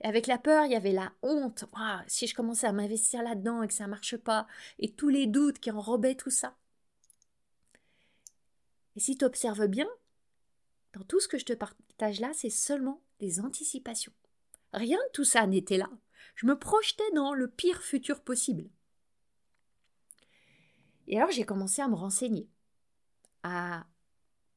Et 0.02 0.08
avec 0.08 0.28
la 0.28 0.38
peur, 0.38 0.66
il 0.66 0.74
y 0.74 0.76
avait 0.76 0.92
la 0.92 1.14
honte. 1.22 1.64
si 2.08 2.28
je 2.28 2.36
commençais 2.36 2.68
à 2.68 2.74
m'investir 2.74 3.24
là-dedans 3.24 3.64
et 3.64 3.70
que 3.70 3.74
ça 3.74 3.86
ne 3.86 3.92
marche 3.92 4.18
pas, 4.18 4.48
et 4.80 4.92
tous 4.92 5.10
les 5.10 5.28
doutes 5.28 5.60
qui 5.60 5.72
enrobaient 5.72 6.16
tout 6.16 6.30
ça. 6.30 6.58
Et 8.98 9.00
si 9.00 9.16
tu 9.18 9.24
observes 9.24 9.68
bien, 9.68 9.88
dans 10.94 11.04
tout 11.04 11.20
ce 11.20 11.28
que 11.28 11.38
je 11.38 11.46
te 11.46 11.54
partage 11.54 12.20
là, 12.20 12.32
c'est 12.34 12.50
seulement 12.50 13.02
des 13.20 13.40
anticipations. 13.40 14.14
Rien 14.74 14.98
de 14.98 15.12
tout 15.14 15.24
ça 15.24 15.46
n'était 15.48 15.78
là. 15.78 15.90
Je 16.36 16.46
me 16.46 16.58
projetais 16.58 17.10
dans 17.14 17.34
le 17.34 17.50
pire 17.50 17.82
futur 17.82 18.22
possible. 18.22 18.70
Et 21.08 21.18
alors 21.18 21.32
j'ai 21.32 21.46
commencé 21.46 21.82
à 21.82 21.88
me 21.88 21.96
renseigner, 21.96 22.50
à 23.44 23.86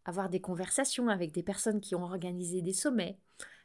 avoir 0.04 0.28
des 0.28 0.40
conversations 0.40 1.08
avec 1.08 1.32
des 1.32 1.42
personnes 1.42 1.80
qui 1.80 1.94
ont 1.94 2.04
organisé 2.04 2.62
des 2.62 2.72
sommets, 2.72 3.18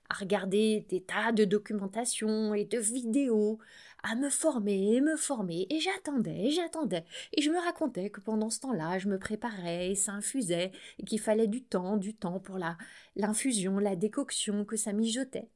à 0.10 0.16
regarder 0.16 0.86
des 0.90 1.04
tas 1.04 1.32
de 1.32 1.46
documentation 1.46 2.54
et 2.54 2.66
de 2.66 2.80
vidéos, 2.80 3.60
à 4.04 4.16
me 4.16 4.30
former 4.30 4.96
et 4.96 5.02
me 5.02 5.16
former, 5.16 5.68
et 5.70 5.80
j'attendais 5.80 6.48
et 6.48 6.52
j'attendais, 6.52 7.06
et 7.34 7.42
je 7.42 7.50
me 7.50 7.58
racontais 7.60 8.10
que 8.10 8.22
pendant 8.22 8.50
ce 8.50 8.60
temps-là, 8.62 8.98
je 9.00 9.10
me 9.10 9.20
préparais 9.20 9.92
et 9.92 9.96
ça 9.96 10.14
infusait, 10.14 10.72
et 10.98 11.04
qu'il 11.04 11.20
fallait 11.20 11.48
du 11.48 11.64
temps, 11.64 11.98
du 11.98 12.14
temps 12.14 12.40
pour 12.40 12.58
la 12.58 12.78
l'infusion, 13.16 13.80
la 13.80 13.96
décoction, 13.96 14.66
que 14.66 14.78
ça 14.78 14.94
mijotait. 14.94 15.50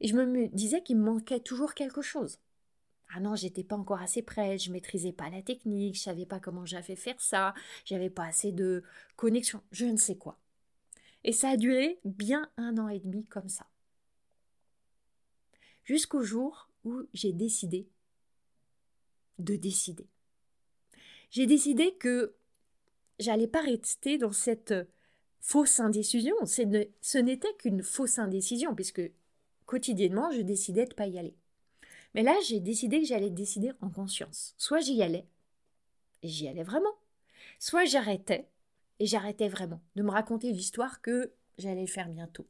Et 0.00 0.08
je 0.08 0.14
me 0.16 0.48
disais 0.48 0.82
qu'il 0.82 0.96
me 0.96 1.04
manquait 1.04 1.40
toujours 1.40 1.74
quelque 1.74 2.02
chose. 2.02 2.38
Ah 3.12 3.20
non, 3.20 3.34
j'étais 3.34 3.64
pas 3.64 3.76
encore 3.76 4.00
assez 4.00 4.22
prête, 4.22 4.62
je 4.62 4.70
maîtrisais 4.70 5.12
pas 5.12 5.30
la 5.30 5.42
technique, 5.42 5.96
je 5.96 6.02
savais 6.02 6.26
pas 6.26 6.38
comment 6.38 6.64
j'avais 6.64 6.96
faire 6.96 7.20
ça, 7.20 7.54
j'avais 7.84 8.10
pas 8.10 8.26
assez 8.26 8.52
de 8.52 8.84
connexion, 9.16 9.62
je 9.72 9.86
ne 9.86 9.96
sais 9.96 10.16
quoi. 10.16 10.38
Et 11.24 11.32
ça 11.32 11.50
a 11.50 11.56
duré 11.56 11.98
bien 12.04 12.48
un 12.56 12.78
an 12.78 12.88
et 12.88 13.00
demi 13.00 13.24
comme 13.26 13.48
ça. 13.48 13.66
Jusqu'au 15.84 16.22
jour 16.22 16.69
où 16.84 17.02
j'ai 17.12 17.32
décidé 17.32 17.88
de 19.38 19.56
décider. 19.56 20.06
J'ai 21.30 21.46
décidé 21.46 21.94
que 21.94 22.34
j'allais 23.18 23.46
pas 23.46 23.62
rester 23.62 24.18
dans 24.18 24.32
cette 24.32 24.74
fausse 25.40 25.80
indécision. 25.80 26.34
Ce 26.44 27.18
n'était 27.18 27.54
qu'une 27.54 27.82
fausse 27.82 28.18
indécision, 28.18 28.74
puisque 28.74 29.02
quotidiennement, 29.66 30.30
je 30.32 30.40
décidais 30.40 30.86
de 30.86 30.94
pas 30.94 31.06
y 31.06 31.18
aller. 31.18 31.36
Mais 32.14 32.22
là, 32.22 32.36
j'ai 32.46 32.60
décidé 32.60 33.00
que 33.00 33.06
j'allais 33.06 33.30
décider 33.30 33.72
en 33.80 33.88
conscience. 33.88 34.54
Soit 34.58 34.80
j'y 34.80 35.00
allais, 35.02 35.26
et 36.22 36.28
j'y 36.28 36.48
allais 36.48 36.64
vraiment. 36.64 36.94
Soit 37.58 37.84
j'arrêtais, 37.84 38.48
et 38.98 39.06
j'arrêtais 39.06 39.48
vraiment 39.48 39.80
de 39.94 40.02
me 40.02 40.10
raconter 40.10 40.50
l'histoire 40.50 41.00
que 41.00 41.32
j'allais 41.56 41.86
faire 41.86 42.08
bientôt. 42.08 42.46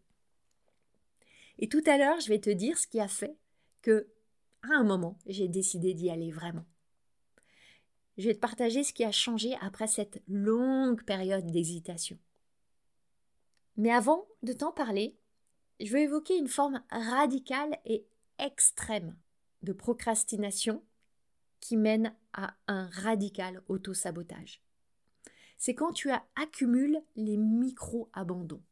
Et 1.59 1.69
tout 1.69 1.83
à 1.87 1.99
l'heure, 1.99 2.21
je 2.21 2.29
vais 2.29 2.41
te 2.41 2.49
dire 2.49 2.79
ce 2.79 2.87
qui 2.87 3.01
a 3.01 3.09
fait 3.09 3.37
que, 3.83 4.09
à 4.63 4.75
un 4.75 4.85
moment, 4.85 5.19
j'ai 5.27 5.49
décidé 5.49 5.95
d'y 5.95 6.11
aller 6.11 6.31
vraiment. 6.31 6.67
Je 8.19 8.29
vais 8.29 8.35
te 8.35 8.41
partager 8.41 8.85
ce 8.85 8.93
qui 8.93 9.05
a 9.05 9.13
changé 9.13 9.57
après 9.61 9.87
cette 9.87 10.23
longue 10.29 11.03
période 11.05 11.47
d'hésitation. 11.47 12.19
Mais 13.77 13.91
avant 13.91 14.27
de 14.43 14.53
t'en 14.53 14.73
parler, 14.73 15.17
je 15.81 15.91
veux 15.91 16.01
évoquer 16.01 16.37
une 16.37 16.49
forme 16.49 16.83
radicale 16.91 17.79
et 17.87 18.07
extrême 18.39 19.17
de 19.63 19.73
procrastination 19.73 20.83
qui 21.61 21.77
mène 21.77 22.15
à 22.33 22.55
un 22.67 22.87
radical 22.89 23.63
autosabotage 23.69 24.63
c'est 25.61 25.75
quand 25.75 25.93
tu 25.93 26.11
accumules 26.37 27.03
les 27.17 27.37
micro-abandons 27.37 28.63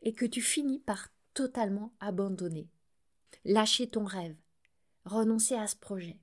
et 0.00 0.14
que 0.14 0.24
tu 0.24 0.40
finis 0.40 0.78
par 0.78 1.08
totalement 1.34 1.92
abandonner, 2.00 2.70
lâcher 3.44 3.86
ton 3.86 4.04
rêve, 4.04 4.34
renoncer 5.04 5.54
à 5.54 5.66
ce 5.66 5.76
projet. 5.76 6.18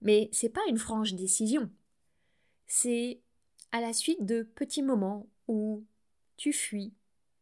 Mais 0.00 0.28
c'est 0.32 0.48
pas 0.48 0.66
une 0.68 0.78
franche 0.78 1.14
décision. 1.14 1.70
C'est 2.66 3.20
à 3.72 3.80
la 3.80 3.92
suite 3.92 4.24
de 4.24 4.42
petits 4.42 4.82
moments 4.82 5.26
où 5.48 5.84
tu 6.36 6.52
fuis, 6.52 6.94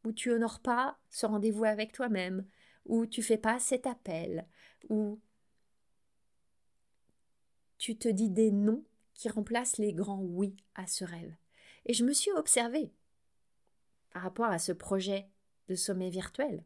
où 0.05 0.13
tu 0.13 0.31
honores 0.31 0.61
pas 0.61 0.99
ce 1.11 1.27
rendez-vous 1.27 1.65
avec 1.65 1.93
toi-même, 1.93 2.47
où 2.87 3.07
tu 3.07 3.23
fais 3.23 3.39
pas 3.39 3.59
cet 3.59 3.87
appel, 3.87 4.47
où 4.89 5.21
tu 7.79 7.97
te 7.97 8.09
dis 8.09 8.31
des 8.31 8.51
noms 8.51 8.85
qui 9.15 9.29
remplace 9.29 9.79
les 9.79 9.93
grands 9.93 10.23
oui 10.23 10.57
à 10.75 10.87
ce 10.87 11.05
rêve. 11.05 11.35
Et 11.85 11.93
je 11.93 12.05
me 12.05 12.13
suis 12.13 12.31
observée 12.33 12.93
par 14.11 14.23
rapport 14.23 14.47
à 14.47 14.59
ce 14.59 14.73
projet 14.73 15.29
de 15.69 15.75
sommet 15.75 16.11
virtuel. 16.11 16.65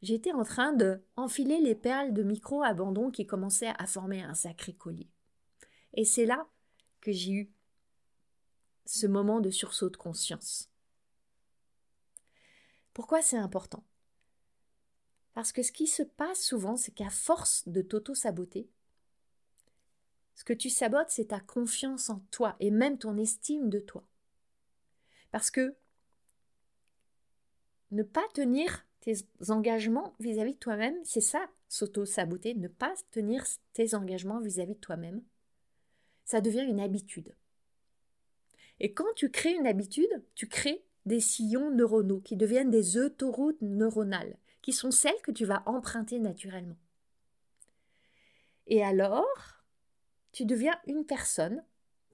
J'étais 0.00 0.32
en 0.32 0.44
train 0.44 0.72
de 0.72 1.02
enfiler 1.16 1.60
les 1.60 1.74
perles 1.74 2.12
de 2.12 2.22
micro-abandon 2.22 3.10
qui 3.10 3.26
commençaient 3.26 3.74
à 3.78 3.86
former 3.86 4.22
un 4.22 4.34
sacré 4.34 4.72
collier. 4.72 5.10
Et 5.94 6.04
c'est 6.04 6.26
là 6.26 6.48
que 7.00 7.10
j'ai 7.12 7.32
eu 7.32 7.52
ce 8.86 9.06
moment 9.06 9.40
de 9.40 9.50
sursaut 9.50 9.90
de 9.90 9.96
conscience. 9.96 10.70
Pourquoi 12.94 13.22
c'est 13.22 13.36
important? 13.36 13.84
Parce 15.34 15.52
que 15.52 15.62
ce 15.62 15.72
qui 15.72 15.86
se 15.86 16.02
passe 16.02 16.42
souvent, 16.42 16.76
c'est 16.76 16.92
qu'à 16.92 17.10
force 17.10 17.68
de 17.68 17.82
t'auto-saboter, 17.82 18.68
ce 20.34 20.44
que 20.44 20.52
tu 20.52 20.70
sabotes, 20.70 21.10
c'est 21.10 21.26
ta 21.26 21.40
confiance 21.40 22.10
en 22.10 22.20
toi 22.30 22.56
et 22.60 22.70
même 22.70 22.98
ton 22.98 23.16
estime 23.18 23.68
de 23.68 23.80
toi. 23.80 24.04
Parce 25.30 25.50
que 25.50 25.76
ne 27.90 28.02
pas 28.02 28.26
tenir 28.34 28.86
tes 29.08 29.50
engagements 29.50 30.14
vis-à-vis 30.20 30.52
de 30.52 30.58
toi-même, 30.58 30.98
c'est 31.02 31.22
ça, 31.22 31.48
s'auto-saboter, 31.68 32.54
ne 32.54 32.68
pas 32.68 32.92
tenir 33.10 33.42
tes 33.72 33.94
engagements 33.94 34.38
vis-à-vis 34.38 34.74
de 34.74 34.80
toi-même, 34.80 35.22
ça 36.26 36.42
devient 36.42 36.66
une 36.68 36.80
habitude. 36.80 37.34
Et 38.80 38.92
quand 38.92 39.10
tu 39.16 39.30
crées 39.30 39.54
une 39.54 39.66
habitude, 39.66 40.22
tu 40.34 40.46
crées 40.46 40.84
des 41.06 41.20
sillons 41.20 41.70
neuronaux 41.70 42.20
qui 42.20 42.36
deviennent 42.36 42.70
des 42.70 42.98
autoroutes 42.98 43.62
neuronales, 43.62 44.36
qui 44.60 44.74
sont 44.74 44.90
celles 44.90 45.20
que 45.22 45.32
tu 45.32 45.46
vas 45.46 45.62
emprunter 45.64 46.18
naturellement. 46.18 46.76
Et 48.66 48.84
alors, 48.84 49.64
tu 50.32 50.44
deviens 50.44 50.78
une 50.86 51.06
personne 51.06 51.64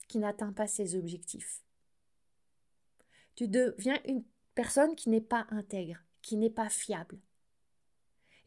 qui 0.06 0.18
n'atteint 0.18 0.52
pas 0.52 0.68
ses 0.68 0.94
objectifs. 0.94 1.64
Tu 3.34 3.48
deviens 3.48 3.98
une 4.06 4.22
personne 4.54 4.94
qui 4.94 5.08
n'est 5.08 5.20
pas 5.20 5.48
intègre, 5.50 6.03
qui 6.24 6.38
n'est 6.38 6.50
pas 6.50 6.70
fiable. 6.70 7.20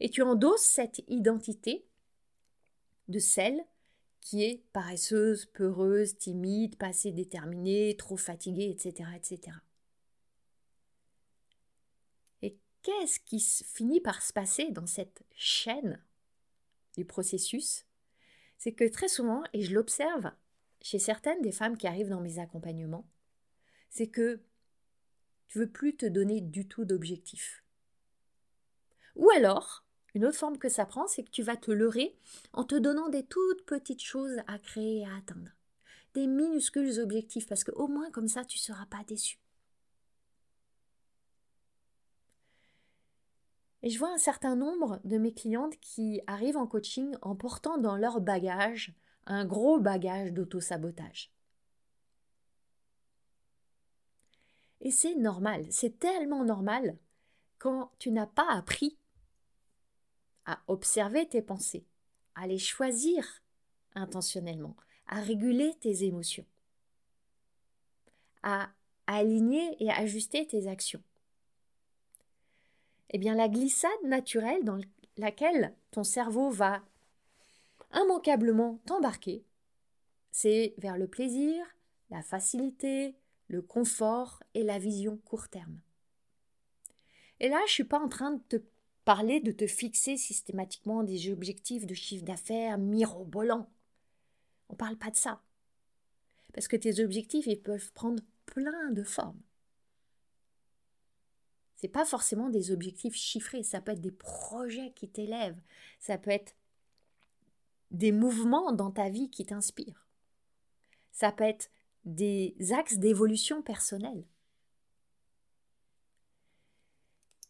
Et 0.00 0.10
tu 0.10 0.20
endosses 0.22 0.66
cette 0.66 1.00
identité 1.06 1.86
de 3.06 3.20
celle 3.20 3.64
qui 4.20 4.42
est 4.42 4.64
paresseuse, 4.72 5.46
peureuse, 5.46 6.18
timide, 6.18 6.76
pas 6.76 6.88
assez 6.88 7.12
déterminée, 7.12 7.96
trop 7.96 8.16
fatiguée, 8.16 8.68
etc., 8.68 9.08
etc. 9.16 9.56
Et 12.42 12.58
qu'est-ce 12.82 13.20
qui 13.20 13.40
finit 13.40 14.00
par 14.00 14.22
se 14.22 14.32
passer 14.32 14.72
dans 14.72 14.86
cette 14.86 15.22
chaîne 15.36 16.02
du 16.96 17.04
processus? 17.04 17.86
C'est 18.58 18.72
que 18.72 18.88
très 18.88 19.08
souvent, 19.08 19.44
et 19.52 19.62
je 19.62 19.72
l'observe 19.72 20.32
chez 20.82 20.98
certaines 20.98 21.42
des 21.42 21.52
femmes 21.52 21.76
qui 21.76 21.86
arrivent 21.86 22.10
dans 22.10 22.20
mes 22.20 22.40
accompagnements, 22.40 23.08
c'est 23.88 24.08
que 24.08 24.42
tu 25.46 25.60
veux 25.60 25.70
plus 25.70 25.96
te 25.96 26.06
donner 26.06 26.40
du 26.40 26.66
tout 26.66 26.84
d'objectif. 26.84 27.62
Ou 29.18 29.30
alors, 29.30 29.84
une 30.14 30.24
autre 30.24 30.38
forme 30.38 30.58
que 30.58 30.68
ça 30.68 30.86
prend, 30.86 31.06
c'est 31.06 31.24
que 31.24 31.30
tu 31.30 31.42
vas 31.42 31.56
te 31.56 31.70
leurrer 31.70 32.16
en 32.52 32.64
te 32.64 32.76
donnant 32.76 33.08
des 33.08 33.24
toutes 33.24 33.66
petites 33.66 34.02
choses 34.02 34.38
à 34.46 34.58
créer 34.58 35.00
et 35.00 35.04
à 35.04 35.16
atteindre. 35.16 35.50
Des 36.14 36.26
minuscules 36.26 37.00
objectifs, 37.00 37.46
parce 37.46 37.64
qu'au 37.64 37.88
moins 37.88 38.10
comme 38.10 38.28
ça, 38.28 38.44
tu 38.44 38.58
ne 38.58 38.62
seras 38.62 38.86
pas 38.86 39.04
déçu. 39.06 39.38
Et 43.82 43.90
je 43.90 43.98
vois 43.98 44.12
un 44.12 44.18
certain 44.18 44.56
nombre 44.56 45.00
de 45.04 45.18
mes 45.18 45.32
clientes 45.32 45.78
qui 45.80 46.20
arrivent 46.26 46.56
en 46.56 46.66
coaching 46.66 47.14
en 47.22 47.36
portant 47.36 47.78
dans 47.78 47.96
leur 47.96 48.20
bagage 48.20 48.94
un 49.26 49.44
gros 49.44 49.78
bagage 49.78 50.32
d'auto-sabotage. 50.32 51.32
Et 54.80 54.90
c'est 54.90 55.14
normal, 55.14 55.66
c'est 55.70 55.98
tellement 55.98 56.44
normal 56.44 56.96
quand 57.58 57.92
tu 57.98 58.10
n'as 58.10 58.26
pas 58.26 58.48
appris 58.50 58.97
à 60.48 60.62
observer 60.66 61.28
tes 61.28 61.42
pensées, 61.42 61.84
à 62.34 62.46
les 62.46 62.58
choisir 62.58 63.42
intentionnellement, 63.94 64.74
à 65.06 65.20
réguler 65.20 65.74
tes 65.80 66.04
émotions, 66.04 66.46
à 68.42 68.70
aligner 69.06 69.76
et 69.78 69.90
ajuster 69.90 70.46
tes 70.46 70.66
actions. 70.66 71.02
Eh 73.10 73.18
bien, 73.18 73.34
la 73.34 73.50
glissade 73.50 73.90
naturelle 74.04 74.64
dans 74.64 74.80
laquelle 75.18 75.74
ton 75.90 76.02
cerveau 76.02 76.48
va 76.50 76.82
immanquablement 77.92 78.80
t'embarquer, 78.86 79.44
c'est 80.30 80.74
vers 80.78 80.96
le 80.96 81.08
plaisir, 81.08 81.62
la 82.08 82.22
facilité, 82.22 83.14
le 83.48 83.60
confort 83.60 84.42
et 84.54 84.62
la 84.62 84.78
vision 84.78 85.18
court 85.26 85.48
terme. 85.48 85.78
Et 87.40 87.50
là, 87.50 87.58
je 87.66 87.72
ne 87.72 87.74
suis 87.74 87.84
pas 87.84 88.00
en 88.00 88.08
train 88.08 88.30
de 88.30 88.42
te 88.48 88.56
parler 89.08 89.40
de 89.40 89.52
te 89.52 89.66
fixer 89.66 90.18
systématiquement 90.18 91.02
des 91.02 91.32
objectifs 91.32 91.86
de 91.86 91.94
chiffre 91.94 92.26
d'affaires 92.26 92.76
mirobolants. 92.76 93.72
On 94.68 94.74
ne 94.74 94.76
parle 94.76 94.98
pas 94.98 95.10
de 95.10 95.16
ça. 95.16 95.42
Parce 96.52 96.68
que 96.68 96.76
tes 96.76 97.02
objectifs, 97.02 97.46
ils 97.46 97.58
peuvent 97.58 97.90
prendre 97.94 98.22
plein 98.44 98.90
de 98.90 99.02
formes. 99.02 99.40
Ce 101.76 101.86
n'est 101.86 101.90
pas 101.90 102.04
forcément 102.04 102.50
des 102.50 102.70
objectifs 102.70 103.14
chiffrés, 103.14 103.62
ça 103.62 103.80
peut 103.80 103.92
être 103.92 104.02
des 104.02 104.12
projets 104.12 104.92
qui 104.92 105.08
t'élèvent, 105.08 105.62
ça 105.98 106.18
peut 106.18 106.30
être 106.30 106.54
des 107.90 108.12
mouvements 108.12 108.72
dans 108.72 108.90
ta 108.90 109.08
vie 109.08 109.30
qui 109.30 109.46
t'inspirent. 109.46 110.06
Ça 111.12 111.32
peut 111.32 111.44
être 111.44 111.70
des 112.04 112.54
axes 112.72 112.98
d'évolution 112.98 113.62
personnelle. 113.62 114.26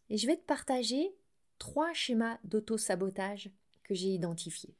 Et 0.08 0.18
je 0.18 0.28
vais 0.28 0.36
te 0.36 0.46
partager 0.46 1.18
trois 1.58 1.92
schémas 1.92 2.38
d'auto-sabotage 2.44 3.50
que 3.82 3.94
j'ai 3.94 4.08
identifiés. 4.08 4.74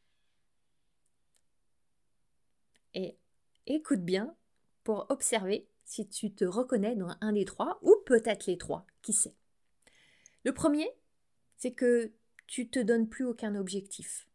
Et 2.95 3.17
écoute 3.67 4.05
bien 4.05 4.35
pour 4.85 5.07
observer 5.11 5.69
si 5.85 6.09
tu 6.09 6.33
te 6.33 6.45
reconnais 6.45 6.97
dans 6.97 7.17
un 7.21 7.33
des 7.33 7.45
trois, 7.45 7.79
ou 7.83 7.95
peut-être 8.05 8.47
les 8.47 8.59
trois, 8.59 8.87
qui 9.01 9.13
sait. 9.13 9.35
Le 10.45 10.53
premier, 10.53 10.89
c'est 11.57 11.73
que 11.73 12.13
tu 12.47 12.69
te 12.69 12.79
donnes 12.79 13.09
plus 13.09 13.25
aucun 13.25 13.55
objectif. 13.55 14.29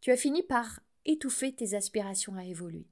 Tu 0.00 0.10
as 0.10 0.16
fini 0.16 0.42
par 0.42 0.80
étouffer 1.04 1.54
tes 1.54 1.74
aspirations 1.74 2.34
à 2.36 2.44
évoluer. 2.44 2.86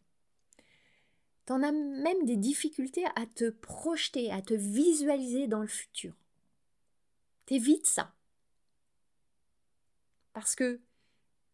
Tu 1.47 1.53
en 1.53 1.63
as 1.63 1.73
même 1.73 2.25
des 2.25 2.37
difficultés 2.37 3.05
à 3.17 3.27
te 3.27 3.51
projeter, 3.51 4.31
à 4.31 4.41
te 4.41 4.55
visualiser 4.55 5.47
dans 5.47 5.61
le 5.61 5.67
futur. 5.67 6.15
T'évites 7.47 7.87
ça. 7.87 8.15
Parce 10.33 10.55
que 10.55 10.81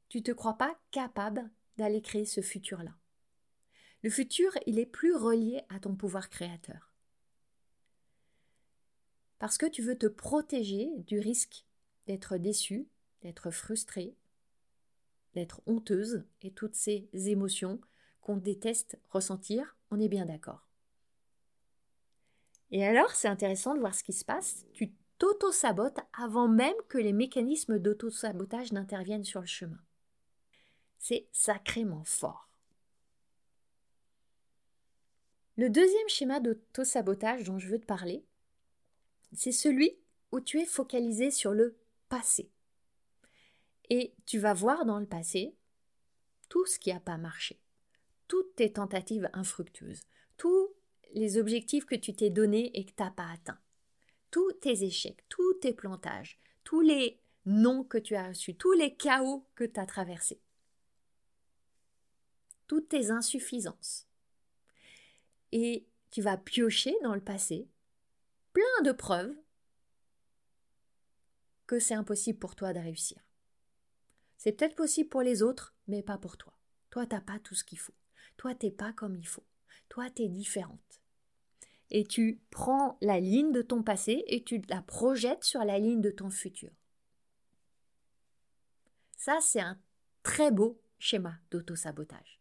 tu 0.09 0.18
ne 0.18 0.22
te 0.22 0.33
crois 0.33 0.57
pas 0.57 0.79
capable 0.90 1.50
d'aller 1.76 2.03
créer 2.03 2.26
ce 2.26 2.40
futur-là. 2.40 2.94
Le 4.03 4.11
futur, 4.11 4.53
il 4.66 4.79
est 4.79 4.87
plus 4.87 5.14
relié 5.14 5.62
à 5.68 5.79
ton 5.79 5.94
pouvoir 5.94 6.31
créateur. 6.31 6.92
Parce 9.38 9.59
que 9.59 9.66
tu 9.66 9.83
veux 9.83 9.96
te 9.96 10.07
protéger 10.07 10.90
du 11.07 11.18
risque 11.18 11.64
d'être 12.07 12.37
déçu, 12.37 12.88
d'être 13.22 13.50
frustré, 13.50 14.16
d'être 15.35 15.62
honteuse 15.66 16.24
et 16.42 16.50
toutes 16.50 16.74
ces 16.74 17.09
émotions 17.12 17.81
qu'on 18.20 18.37
déteste 18.37 18.98
ressentir, 19.09 19.76
on 19.90 20.00
est 20.00 20.09
bien 20.09 20.26
d'accord. 20.26 20.66
Et 22.70 22.85
alors, 22.85 23.11
c'est 23.12 23.29
intéressant 23.29 23.74
de 23.74 23.81
voir 23.81 23.94
ce 23.94 24.05
qui 24.05 24.12
se 24.12 24.24
passe. 24.24 24.64
T'auto-sabote 25.20 26.00
avant 26.14 26.48
même 26.48 26.74
que 26.88 26.96
les 26.96 27.12
mécanismes 27.12 27.78
d'auto-sabotage 27.78 28.72
n'interviennent 28.72 29.24
sur 29.24 29.40
le 29.40 29.46
chemin. 29.46 29.80
C'est 30.98 31.28
sacrément 31.30 32.04
fort. 32.04 32.48
Le 35.56 35.68
deuxième 35.68 36.09
schéma 36.09 36.40
d'auto-sabotage 36.40 37.44
dont 37.44 37.59
je 37.59 37.68
veux 37.68 37.78
te 37.78 37.85
parler, 37.85 38.24
c'est 39.35 39.52
celui 39.52 39.98
où 40.33 40.40
tu 40.40 40.59
es 40.59 40.64
focalisé 40.64 41.30
sur 41.30 41.52
le 41.52 41.76
passé. 42.09 42.50
Et 43.90 44.14
tu 44.24 44.38
vas 44.38 44.54
voir 44.54 44.87
dans 44.87 44.98
le 44.98 45.06
passé 45.06 45.54
tout 46.48 46.64
ce 46.64 46.78
qui 46.78 46.94
n'a 46.94 47.00
pas 47.00 47.18
marché, 47.18 47.61
toutes 48.26 48.54
tes 48.54 48.72
tentatives 48.72 49.28
infructueuses, 49.35 50.00
tous 50.38 50.70
les 51.12 51.37
objectifs 51.37 51.85
que 51.85 51.94
tu 51.94 52.14
t'es 52.14 52.30
donnés 52.30 52.70
et 52.78 52.87
que 52.87 52.92
tu 52.92 53.02
n'as 53.02 53.11
pas 53.11 53.30
atteints 53.30 53.61
tous 54.31 54.53
tes 54.55 54.85
échecs, 54.85 55.25
tous 55.29 55.55
tes 55.55 55.73
plantages, 55.73 56.38
tous 56.64 56.81
les 56.81 57.21
noms 57.47 57.85
que 57.85 57.99
tu 57.99 58.14
as 58.14 58.29
reçus, 58.29 58.55
tous 58.55 58.73
les 58.73 58.95
chaos 58.95 59.47
que 59.55 59.64
tu 59.64 59.81
as 59.81 59.87
traversés, 59.87 60.40
toutes 62.66 62.88
tes 62.88 63.11
insuffisances. 63.11 64.07
Et 65.53 65.87
tu 66.11 66.23
vas 66.23 66.37
piocher 66.37 66.95
dans 67.03 67.14
le 67.14 67.21
passé 67.21 67.69
plein 68.53 68.83
de 68.85 68.93
preuves 68.93 69.35
que 71.66 71.79
c'est 71.79 71.95
impossible 71.95 72.38
pour 72.38 72.57
toi 72.57 72.73
de 72.73 72.81
réussir. 72.81 73.21
C'est 74.37 74.53
peut-être 74.53 74.75
possible 74.75 75.09
pour 75.09 75.23
les 75.23 75.43
autres, 75.43 75.75
mais 75.87 76.03
pas 76.03 76.19
pour 76.19 76.37
toi. 76.37 76.53
Toi, 76.90 77.07
t'as 77.07 77.21
pas 77.21 77.38
tout 77.38 77.55
ce 77.55 77.62
qu'il 77.62 77.79
faut. 77.79 77.95
Toi, 78.37 78.55
t'es 78.55 78.71
pas 78.71 78.93
comme 78.93 79.16
il 79.16 79.27
faut. 79.27 79.45
Toi, 79.88 80.11
tu 80.11 80.23
es 80.23 80.29
différente 80.29 80.99
et 81.90 82.05
tu 82.05 82.40
prends 82.50 82.96
la 83.00 83.20
ligne 83.20 83.53
de 83.53 83.62
ton 83.62 83.83
passé 83.83 84.24
et 84.26 84.44
tu 84.44 84.62
la 84.68 84.83
projettes 84.83 85.44
sur 85.44 85.64
la 85.64 85.79
ligne 85.79 86.00
de 86.00 86.11
ton 86.11 86.31
futur. 86.31 86.70
Ça, 89.16 89.38
c'est 89.40 89.61
un 89.61 89.79
très 90.22 90.50
beau 90.50 90.81
schéma 90.98 91.38
d'auto-sabotage. 91.50 92.40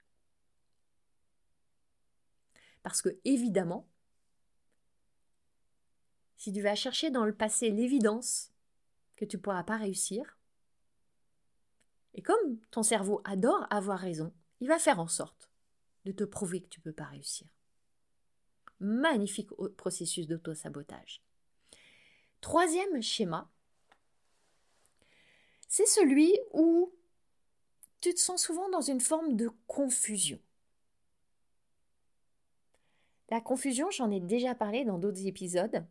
Parce 2.84 3.02
que, 3.02 3.20
évidemment, 3.26 3.88
si 6.38 6.54
tu 6.54 6.62
vas 6.62 6.76
chercher 6.76 7.10
dans 7.10 7.26
le 7.26 7.36
passé 7.36 7.70
l'évidence 7.70 8.54
que 9.18 9.26
tu 9.26 9.36
ne 9.36 9.42
pourras 9.42 9.64
pas 9.64 9.78
réussir, 9.78 10.38
et 12.14 12.22
comme 12.22 12.60
ton 12.72 12.84
cerveau 12.84 13.22
adore 13.26 13.68
avoir 13.70 14.00
raison, 14.00 14.34
il 14.62 14.68
va 14.68 14.80
faire 14.80 15.00
en 15.00 15.08
sorte 15.08 15.50
de 16.06 16.12
te 16.12 16.24
prouver 16.24 16.62
que 16.62 16.70
tu 16.70 16.80
ne 16.80 16.84
peux 16.84 16.94
pas 16.94 17.06
réussir 17.06 17.48
magnifique 18.80 19.50
processus 19.78 20.28
d'auto-sabotage. 20.28 21.22
Troisième 22.42 23.02
schéma, 23.02 23.50
c'est 25.68 25.86
celui 25.86 26.38
où 26.54 26.94
tu 28.02 28.14
te 28.14 28.20
sens 28.20 28.42
souvent 28.42 28.70
dans 28.70 28.82
une 28.82 29.02
forme 29.02 29.36
de 29.36 29.50
confusion. 29.68 30.40
La 33.30 33.42
confusion, 33.42 33.92
j'en 33.92 34.10
ai 34.10 34.20
déjà 34.20 34.56
parlé 34.56 34.86
dans 34.86 34.98
d'autres 34.98 35.28
épisodes. 35.28 35.86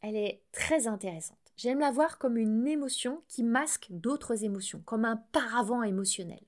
Elle 0.00 0.16
est 0.16 0.42
très 0.50 0.88
intéressante. 0.88 1.38
J'aime 1.56 1.78
la 1.78 1.92
voir 1.92 2.18
comme 2.18 2.36
une 2.36 2.66
émotion 2.66 3.22
qui 3.28 3.44
masque 3.44 3.86
d'autres 3.90 4.42
émotions, 4.42 4.82
comme 4.84 5.04
un 5.04 5.16
paravent 5.16 5.84
émotionnel. 5.84 6.42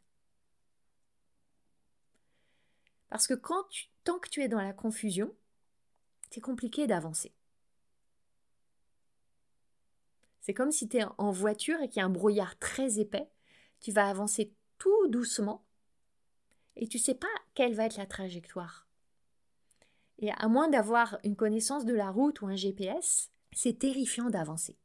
Parce 3.10 3.28
que 3.28 3.34
quand 3.34 3.62
tu, 3.70 3.86
tant 4.04 4.18
que 4.18 4.28
tu 4.28 4.42
es 4.42 4.48
dans 4.48 4.60
la 4.60 4.72
confusion, 4.72 5.34
c'est 6.30 6.40
compliqué 6.40 6.86
d'avancer. 6.86 7.34
C'est 10.40 10.54
comme 10.54 10.72
si 10.72 10.88
tu 10.88 10.98
es 10.98 11.04
en 11.16 11.30
voiture 11.30 11.80
et 11.80 11.88
qu'il 11.88 12.00
y 12.00 12.02
a 12.02 12.06
un 12.06 12.10
brouillard 12.10 12.58
très 12.58 12.98
épais. 13.00 13.30
Tu 13.80 13.92
vas 13.92 14.08
avancer 14.08 14.52
tout 14.78 15.08
doucement 15.08 15.64
et 16.76 16.88
tu 16.88 16.98
sais 16.98 17.14
pas 17.14 17.26
quelle 17.54 17.74
va 17.74 17.86
être 17.86 17.96
la 17.96 18.06
trajectoire. 18.06 18.86
Et 20.18 20.30
à 20.32 20.48
moins 20.48 20.68
d'avoir 20.68 21.18
une 21.24 21.36
connaissance 21.36 21.84
de 21.84 21.94
la 21.94 22.10
route 22.10 22.40
ou 22.40 22.46
un 22.46 22.56
GPS, 22.56 23.30
c'est 23.52 23.78
terrifiant 23.78 24.30
d'avancer. 24.30 24.76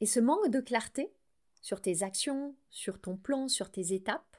Et 0.00 0.06
ce 0.06 0.20
manque 0.20 0.50
de 0.50 0.60
clarté 0.60 1.12
sur 1.60 1.80
tes 1.80 2.02
actions, 2.02 2.54
sur 2.70 3.00
ton 3.00 3.16
plan, 3.16 3.48
sur 3.48 3.70
tes 3.70 3.94
étapes, 3.94 4.36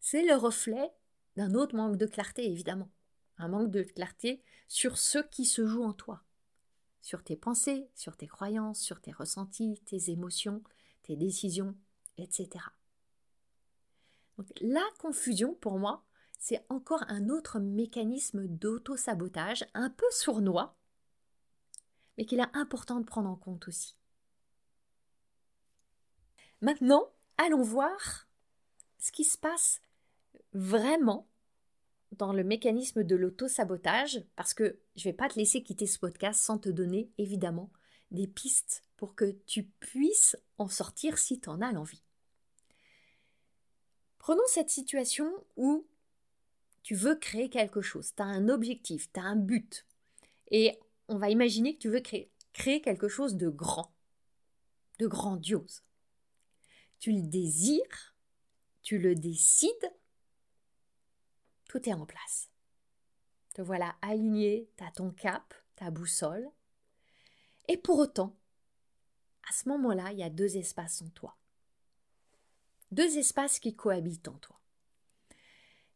c'est 0.00 0.24
le 0.24 0.34
reflet 0.34 0.92
d'un 1.36 1.54
autre 1.54 1.76
manque 1.76 1.96
de 1.96 2.06
clarté, 2.06 2.50
évidemment. 2.50 2.90
Un 3.38 3.48
manque 3.48 3.70
de 3.70 3.82
clarté 3.82 4.42
sur 4.68 4.98
ce 4.98 5.18
qui 5.18 5.44
se 5.44 5.66
joue 5.66 5.82
en 5.82 5.92
toi, 5.92 6.22
sur 7.00 7.24
tes 7.24 7.36
pensées, 7.36 7.88
sur 7.94 8.16
tes 8.16 8.26
croyances, 8.26 8.80
sur 8.80 9.00
tes 9.00 9.12
ressentis, 9.12 9.80
tes 9.86 10.10
émotions, 10.10 10.62
tes 11.02 11.16
décisions, 11.16 11.76
etc. 12.16 12.64
Donc, 14.36 14.48
la 14.60 14.84
confusion, 14.98 15.54
pour 15.54 15.78
moi, 15.78 16.04
c'est 16.38 16.64
encore 16.68 17.04
un 17.08 17.28
autre 17.28 17.58
mécanisme 17.58 18.46
d'auto-sabotage, 18.46 19.64
un 19.74 19.90
peu 19.90 20.06
sournois, 20.10 20.76
mais 22.16 22.26
qu'il 22.26 22.40
est 22.40 22.56
important 22.56 23.00
de 23.00 23.04
prendre 23.04 23.30
en 23.30 23.36
compte 23.36 23.66
aussi. 23.68 23.96
Maintenant, 26.60 27.12
allons 27.38 27.62
voir 27.62 28.28
ce 28.98 29.12
qui 29.12 29.24
se 29.24 29.38
passe 29.38 29.80
vraiment 30.54 31.28
dans 32.12 32.32
le 32.32 32.44
mécanisme 32.44 33.02
de 33.02 33.16
l'auto-sabotage, 33.16 34.24
parce 34.36 34.54
que 34.54 34.78
je 34.96 35.08
ne 35.08 35.12
vais 35.12 35.16
pas 35.16 35.28
te 35.28 35.38
laisser 35.38 35.62
quitter 35.62 35.86
ce 35.86 35.98
podcast 35.98 36.40
sans 36.40 36.58
te 36.58 36.68
donner, 36.68 37.10
évidemment, 37.18 37.70
des 38.12 38.28
pistes 38.28 38.84
pour 38.96 39.16
que 39.16 39.32
tu 39.46 39.64
puisses 39.64 40.36
en 40.58 40.68
sortir 40.68 41.18
si 41.18 41.40
tu 41.40 41.48
en 41.48 41.60
as 41.60 41.72
l'envie. 41.72 42.02
Prenons 44.18 44.46
cette 44.46 44.70
situation 44.70 45.30
où 45.56 45.86
tu 46.82 46.94
veux 46.94 47.16
créer 47.16 47.50
quelque 47.50 47.82
chose, 47.82 48.14
tu 48.14 48.22
as 48.22 48.26
un 48.26 48.48
objectif, 48.48 49.12
tu 49.12 49.20
as 49.20 49.24
un 49.24 49.36
but, 49.36 49.86
et 50.50 50.78
on 51.08 51.18
va 51.18 51.30
imaginer 51.30 51.74
que 51.74 51.80
tu 51.80 51.90
veux 51.90 52.00
créer, 52.00 52.30
créer 52.52 52.80
quelque 52.80 53.08
chose 53.08 53.36
de 53.36 53.48
grand, 53.48 53.92
de 54.98 55.06
grandiose. 55.06 55.82
Tu 57.00 57.12
le 57.12 57.22
désires, 57.22 58.14
tu 58.82 58.98
le 58.98 59.14
décides, 59.14 59.92
tout 61.74 61.88
en 61.90 62.06
place. 62.06 62.50
Te 63.54 63.62
voilà 63.62 63.96
aligné, 64.00 64.70
tu 64.76 64.84
as 64.84 64.92
ton 64.92 65.10
cap, 65.10 65.54
ta 65.74 65.90
boussole. 65.90 66.48
Et 67.66 67.76
pour 67.76 67.98
autant, 67.98 68.36
à 69.48 69.52
ce 69.52 69.68
moment-là, 69.70 70.12
il 70.12 70.18
y 70.18 70.22
a 70.22 70.30
deux 70.30 70.56
espaces 70.56 71.02
en 71.02 71.08
toi. 71.10 71.36
Deux 72.92 73.18
espaces 73.18 73.58
qui 73.58 73.74
cohabitent 73.74 74.28
en 74.28 74.38
toi. 74.38 74.60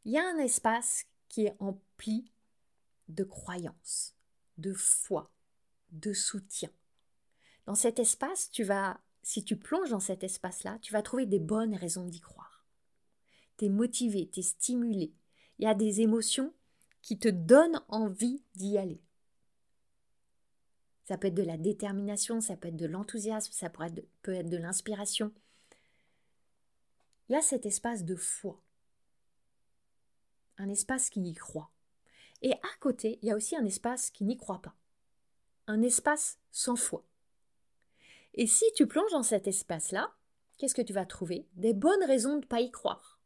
Il 0.04 0.12
y 0.12 0.18
a 0.18 0.26
un 0.26 0.38
espace 0.38 1.06
qui 1.28 1.46
est 1.46 1.56
empli 1.60 2.32
de 3.08 3.22
croyances, 3.22 4.16
de 4.56 4.72
foi, 4.72 5.30
de 5.90 6.12
soutien. 6.12 6.70
Dans 7.66 7.76
cet 7.76 7.98
espace, 7.98 8.50
tu 8.50 8.64
vas, 8.64 9.00
si 9.22 9.44
tu 9.44 9.56
plonges 9.56 9.90
dans 9.90 10.00
cet 10.00 10.24
espace-là, 10.24 10.78
tu 10.80 10.92
vas 10.92 11.02
trouver 11.02 11.26
des 11.26 11.40
bonnes 11.40 11.74
raisons 11.74 12.06
d'y 12.06 12.20
croire. 12.20 12.66
Tu 13.58 13.66
es 13.66 13.68
motivé, 13.68 14.28
tu 14.28 14.40
es 14.40 14.42
stimulé, 14.42 15.12
il 15.58 15.64
y 15.64 15.68
a 15.68 15.74
des 15.74 16.00
émotions 16.00 16.52
qui 17.02 17.18
te 17.18 17.28
donnent 17.28 17.82
envie 17.88 18.42
d'y 18.54 18.78
aller. 18.78 19.02
Ça 21.04 21.16
peut 21.16 21.28
être 21.28 21.34
de 21.34 21.42
la 21.42 21.56
détermination, 21.56 22.40
ça 22.40 22.56
peut 22.56 22.68
être 22.68 22.76
de 22.76 22.86
l'enthousiasme, 22.86 23.52
ça 23.52 23.70
peut 23.70 23.84
être, 23.84 24.48
de 24.48 24.56
l'inspiration. 24.56 25.32
Il 27.28 27.32
y 27.32 27.36
a 27.36 27.40
cet 27.42 27.66
espace 27.66 28.04
de 28.04 28.14
foi, 28.14 28.62
un 30.58 30.68
espace 30.68 31.08
qui 31.08 31.22
y 31.22 31.34
croit. 31.34 31.70
Et 32.42 32.52
à 32.52 32.78
côté, 32.80 33.18
il 33.22 33.28
y 33.28 33.30
a 33.30 33.36
aussi 33.36 33.56
un 33.56 33.64
espace 33.64 34.10
qui 34.10 34.24
n'y 34.24 34.36
croit 34.36 34.60
pas, 34.60 34.74
un 35.66 35.82
espace 35.82 36.38
sans 36.50 36.76
foi. 36.76 37.04
Et 38.34 38.46
si 38.46 38.64
tu 38.76 38.86
plonges 38.86 39.10
dans 39.10 39.22
cet 39.22 39.48
espace-là, 39.48 40.14
qu'est-ce 40.58 40.74
que 40.74 40.82
tu 40.82 40.92
vas 40.92 41.06
trouver? 41.06 41.48
Des 41.54 41.74
bonnes 41.74 42.04
raisons 42.04 42.34
de 42.34 42.42
ne 42.42 42.46
pas 42.46 42.60
y 42.60 42.70
croire. 42.70 43.17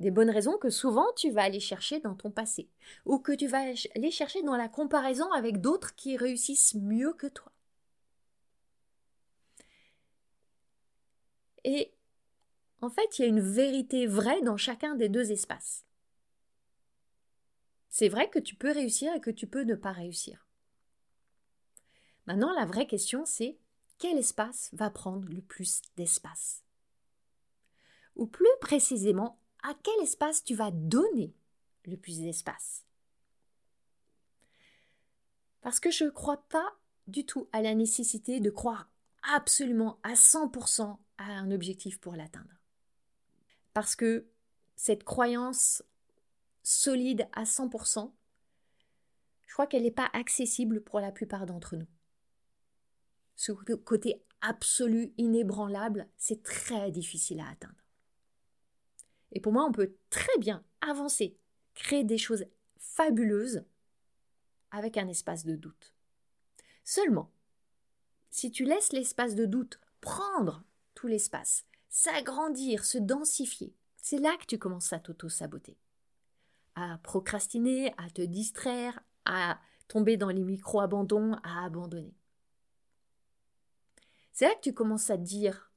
Des 0.00 0.10
bonnes 0.10 0.30
raisons 0.30 0.58
que 0.58 0.70
souvent 0.70 1.06
tu 1.16 1.30
vas 1.30 1.44
aller 1.44 1.60
chercher 1.60 2.00
dans 2.00 2.14
ton 2.14 2.30
passé, 2.30 2.68
ou 3.04 3.18
que 3.18 3.32
tu 3.32 3.46
vas 3.46 3.72
aller 3.94 4.10
chercher 4.10 4.42
dans 4.42 4.56
la 4.56 4.68
comparaison 4.68 5.30
avec 5.32 5.60
d'autres 5.60 5.94
qui 5.94 6.16
réussissent 6.16 6.74
mieux 6.74 7.12
que 7.12 7.28
toi. 7.28 7.52
Et 11.64 11.94
en 12.80 12.90
fait, 12.90 13.18
il 13.18 13.22
y 13.22 13.24
a 13.24 13.28
une 13.28 13.40
vérité 13.40 14.06
vraie 14.06 14.42
dans 14.42 14.58
chacun 14.58 14.94
des 14.94 15.08
deux 15.08 15.32
espaces. 15.32 15.86
C'est 17.88 18.08
vrai 18.08 18.28
que 18.28 18.40
tu 18.40 18.56
peux 18.56 18.72
réussir 18.72 19.14
et 19.14 19.20
que 19.20 19.30
tu 19.30 19.46
peux 19.46 19.62
ne 19.62 19.76
pas 19.76 19.92
réussir. 19.92 20.46
Maintenant, 22.26 22.52
la 22.52 22.66
vraie 22.66 22.86
question, 22.86 23.24
c'est 23.24 23.58
quel 23.98 24.18
espace 24.18 24.68
va 24.72 24.90
prendre 24.90 25.28
le 25.28 25.40
plus 25.40 25.80
d'espace? 25.96 26.64
Ou 28.16 28.26
plus 28.26 28.46
précisément, 28.60 29.40
à 29.64 29.74
quel 29.82 29.98
espace 30.02 30.44
tu 30.44 30.54
vas 30.54 30.70
donner 30.70 31.34
le 31.86 31.96
plus 31.96 32.20
d'espace. 32.20 32.84
Parce 35.62 35.80
que 35.80 35.90
je 35.90 36.04
ne 36.04 36.10
crois 36.10 36.46
pas 36.48 36.76
du 37.06 37.24
tout 37.24 37.48
à 37.52 37.62
la 37.62 37.74
nécessité 37.74 38.40
de 38.40 38.50
croire 38.50 38.90
absolument 39.22 39.98
à 40.02 40.12
100% 40.12 40.98
à 41.16 41.24
un 41.24 41.50
objectif 41.50 41.98
pour 41.98 42.14
l'atteindre. 42.14 42.60
Parce 43.72 43.96
que 43.96 44.28
cette 44.76 45.04
croyance 45.04 45.82
solide 46.62 47.26
à 47.32 47.44
100%, 47.44 48.12
je 49.46 49.52
crois 49.52 49.66
qu'elle 49.66 49.84
n'est 49.84 49.90
pas 49.90 50.10
accessible 50.12 50.82
pour 50.82 51.00
la 51.00 51.10
plupart 51.10 51.46
d'entre 51.46 51.76
nous. 51.76 51.88
Ce 53.36 53.52
côté 53.52 54.22
absolu, 54.42 55.14
inébranlable, 55.16 56.08
c'est 56.18 56.42
très 56.42 56.90
difficile 56.90 57.40
à 57.40 57.48
atteindre. 57.48 57.83
Et 59.34 59.40
pour 59.40 59.52
moi, 59.52 59.64
on 59.64 59.72
peut 59.72 59.94
très 60.10 60.38
bien 60.38 60.64
avancer, 60.80 61.36
créer 61.74 62.04
des 62.04 62.18
choses 62.18 62.46
fabuleuses 62.78 63.64
avec 64.70 64.96
un 64.96 65.08
espace 65.08 65.44
de 65.44 65.56
doute. 65.56 65.92
Seulement, 66.84 67.30
si 68.30 68.50
tu 68.50 68.64
laisses 68.64 68.92
l'espace 68.92 69.34
de 69.34 69.46
doute 69.46 69.80
prendre 70.00 70.64
tout 70.94 71.06
l'espace, 71.06 71.64
s'agrandir, 71.88 72.84
se 72.84 72.98
densifier, 72.98 73.74
c'est 73.96 74.18
là 74.18 74.36
que 74.36 74.46
tu 74.46 74.58
commences 74.58 74.92
à 74.92 74.98
t'auto-saboter. 74.98 75.78
À 76.74 76.98
procrastiner, 77.02 77.94
à 77.96 78.10
te 78.10 78.22
distraire, 78.22 79.00
à 79.24 79.60
tomber 79.88 80.16
dans 80.16 80.30
les 80.30 80.42
micro-abandons, 80.42 81.34
à 81.42 81.64
abandonner. 81.64 82.14
C'est 84.32 84.46
là 84.46 84.54
que 84.56 84.60
tu 84.60 84.74
commences 84.74 85.10
à 85.10 85.16
te 85.16 85.22
dire 85.22 85.72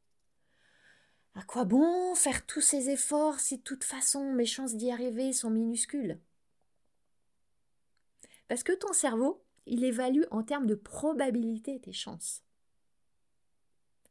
à 1.38 1.44
quoi 1.44 1.66
bon 1.66 2.16
faire 2.16 2.48
tous 2.48 2.62
ces 2.62 2.90
efforts 2.90 3.40
si 3.40 3.58
de 3.58 3.62
toute 3.62 3.84
façon 3.84 4.34
mes 4.34 4.48
chances 4.48 4.74
d'y 4.74 4.92
arriver 4.92 5.32
sont 5.34 5.52
minuscules? 5.52 6.20
Parce 8.48 8.64
que 8.64 8.72
ton 8.72 8.92
cerveau, 8.92 9.44
il 9.68 9.84
évalue 9.84 10.24
en 10.32 10.42
termes 10.42 10.66
de 10.66 10.74
probabilité 10.74 11.80
tes 11.80 11.94
chances. 11.94 12.44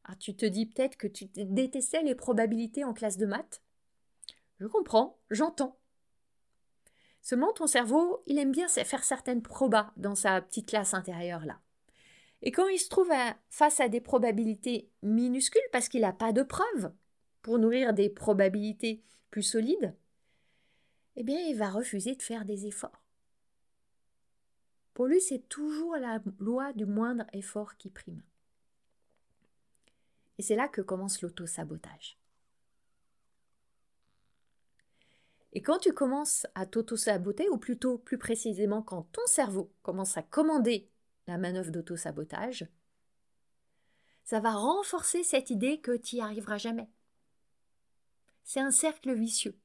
Ah, 0.05 0.15
tu 0.15 0.37
te 0.37 0.47
dis 0.47 0.67
peut-être 0.67 0.97
que 0.97 1.09
tu 1.09 1.25
détestais 1.35 2.03
les 2.03 2.15
probabilités 2.15 2.85
en 2.85 2.95
classe 2.95 3.17
de 3.17 3.27
maths? 3.27 3.61
Je 4.61 4.69
comprends, 4.69 5.19
j'entends. 5.31 5.77
Seulement 7.23 7.53
ton 7.53 7.67
cerveau, 7.67 8.23
il 8.27 8.39
aime 8.39 8.53
bien 8.53 8.69
faire 8.69 9.03
certaines 9.03 9.43
probas 9.43 9.93
dans 9.97 10.15
sa 10.15 10.41
petite 10.41 10.69
classe 10.69 10.95
intérieure 10.95 11.45
là. 11.45 11.59
Et 12.43 12.53
quand 12.53 12.69
il 12.69 12.79
se 12.79 12.89
trouve 12.89 13.11
face 13.51 13.81
à 13.81 13.89
des 13.89 14.01
probabilités 14.01 14.89
minuscules 15.03 15.61
parce 15.73 15.89
qu'il 15.89 16.03
n'a 16.03 16.13
pas 16.13 16.33
de 16.33 16.45
preuves, 16.45 16.93
pour 17.47 17.61
nourrir 17.61 17.95
des 17.95 18.11
probabilités 18.11 19.05
plus 19.31 19.45
solides, 19.45 19.95
eh 21.15 21.23
bien, 21.23 21.39
il 21.39 21.57
va 21.57 21.71
refuser 21.71 22.17
de 22.17 22.23
faire 22.23 22.45
des 22.45 22.67
efforts. 22.67 23.05
Pour 24.95 25.07
lui, 25.07 25.21
c'est 25.21 25.49
toujours 25.49 25.97
la 25.97 26.21
loi 26.41 26.73
du 26.73 26.87
moindre 26.87 27.25
effort 27.33 27.77
qui 27.77 27.89
prime. 27.89 28.21
Et 30.39 30.43
c'est 30.43 30.57
là 30.57 30.67
que 30.67 30.81
commence 30.81 31.23
l'auto-sabotage. 31.23 32.19
Et 35.53 35.63
quand 35.63 35.79
tu 35.79 35.93
commences 35.93 36.49
à 36.57 36.67
t'auto-saboter, 36.67 37.49
ou 37.49 37.59
plutôt 37.59 37.97
plus 37.97 38.19
précisément 38.19 38.83
quand 38.83 39.03
ton 39.13 39.25
cerveau 39.27 39.73
commence 39.85 40.17
à 40.17 40.23
commander 40.23 40.91
la 41.29 41.39
manœuvre 41.39 41.71
d'auto-sabotage, 41.71 42.67
ça 44.25 44.41
va 44.41 44.51
renforcer 44.51 45.23
cette 45.23 45.51
idée 45.51 45.81
que 45.81 45.97
tu 45.97 46.17
n'y 46.17 46.23
arriveras 46.23 46.59
jamais, 46.59 46.91
c'est 48.47 48.61
un 48.61 48.71
cercle 48.71 49.13
vicieux. 49.13 49.59